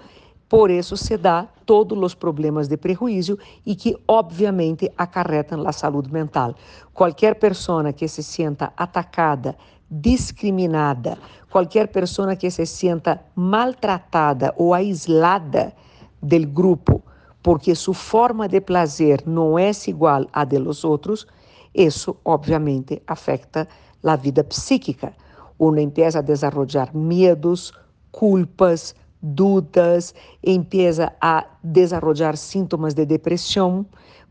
por 0.49 0.69
isso 0.69 0.97
se 0.97 1.15
dá 1.15 1.47
todos 1.65 1.97
os 2.01 2.15
problemas 2.15 2.67
de 2.67 2.75
prejuízo 2.75 3.37
e 3.65 3.75
que 3.75 3.95
obviamente 4.07 4.91
acarretam 4.97 5.67
a 5.67 5.71
saúde 5.71 6.11
mental. 6.11 6.55
Qualquer 6.93 7.35
pessoa 7.35 7.93
que 7.93 8.07
se 8.07 8.23
sinta 8.23 8.73
atacada, 8.75 9.55
discriminada, 9.89 11.17
qualquer 11.49 11.87
pessoa 11.87 12.35
que 12.35 12.49
se 12.49 12.65
sinta 12.65 13.21
maltratada 13.35 14.53
ou 14.57 14.73
aislada 14.73 15.73
do 16.21 16.47
grupo 16.47 17.01
porque 17.41 17.75
sua 17.75 17.93
forma 17.93 18.47
de 18.47 18.61
prazer 18.61 19.23
não 19.25 19.57
é 19.57 19.71
igual 19.87 20.25
à 20.33 20.43
de 20.43 20.57
los 20.57 20.83
outros, 20.83 21.25
isso 21.73 22.17
obviamente 22.25 23.01
afeta 23.07 23.67
a 24.03 24.15
vida 24.15 24.43
psíquica. 24.43 25.13
Uno 25.57 25.79
empieza 25.79 26.19
a 26.19 26.21
desarrollar 26.21 26.95
medos, 26.95 27.73
culpas, 28.11 28.95
dúvidas, 29.21 30.15
empieza 30.43 31.13
a 31.21 31.45
desarrollar 31.63 32.37
síntomas 32.37 32.93
de 32.93 33.05
depressão, 33.05 33.85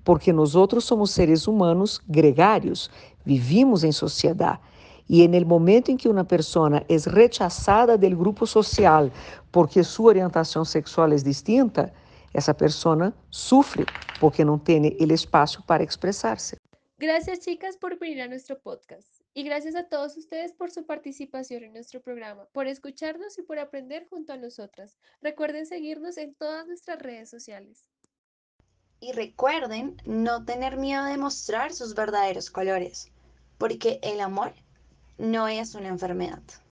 porque 0.05 0.33
nosotros 0.33 0.85
somos 0.85 1.11
seres 1.11 1.47
humanos 1.47 2.01
gregarios, 2.09 2.91
vivimos 3.25 3.85
em 3.85 3.93
sociedade. 3.93 4.61
E 5.09 5.27
no 5.27 5.47
momento 5.47 5.91
em 5.91 5.97
que 5.97 6.09
uma 6.09 6.25
pessoa 6.25 6.83
é 6.89 6.97
rechazada 7.11 7.97
do 7.97 8.17
grupo 8.17 8.47
social 8.47 9.11
porque 9.51 9.83
sua 9.83 10.09
orientação 10.09 10.65
sexual 10.65 11.13
é 11.13 11.17
distinta, 11.17 11.93
essa 12.39 12.55
pessoa 12.55 13.13
sofre 13.31 13.85
porque 14.21 14.45
não 14.45 14.59
tem 14.59 14.97
o 14.99 15.13
espaço 15.13 15.63
para 15.67 15.83
expressar-se. 15.83 16.57
Gracias 16.99 17.39
chicas 17.41 17.77
por 17.77 17.97
venir 17.99 18.23
a 18.23 18.29
nuestro 18.29 18.59
podcast 18.59 19.23
y 19.33 19.45
gracias 19.45 19.77
a 19.77 19.85
todos 19.85 20.17
ustedes 20.17 20.53
por 20.53 20.71
su 20.71 20.85
participación 20.85 21.63
en 21.63 21.73
nuestro 21.73 22.01
programa, 22.01 22.47
por 22.53 22.67
escucharnos 22.67 23.39
y 23.39 23.43
por 23.43 23.59
aprender 23.61 24.09
junto 24.09 24.33
a 24.33 24.37
nosotras. 24.37 24.99
Recuerden 25.23 25.65
seguirnos 25.67 26.17
en 26.17 26.35
todas 26.35 26.67
nuestras 26.67 26.99
redes 26.99 27.31
sociales. 27.31 27.89
Y 29.01 29.13
recuerden 29.13 29.97
no 30.05 30.45
tener 30.45 30.77
miedo 30.77 31.05
de 31.05 31.19
mostrar 31.19 31.73
sus 31.73 31.95
verdaderos 31.95 32.51
colores, 32.51 33.13
porque 33.59 34.01
el 34.03 34.21
amor 34.21 34.55
no 35.19 35.47
es 35.47 35.77
una 35.77 35.89
enfermedad. 35.89 36.43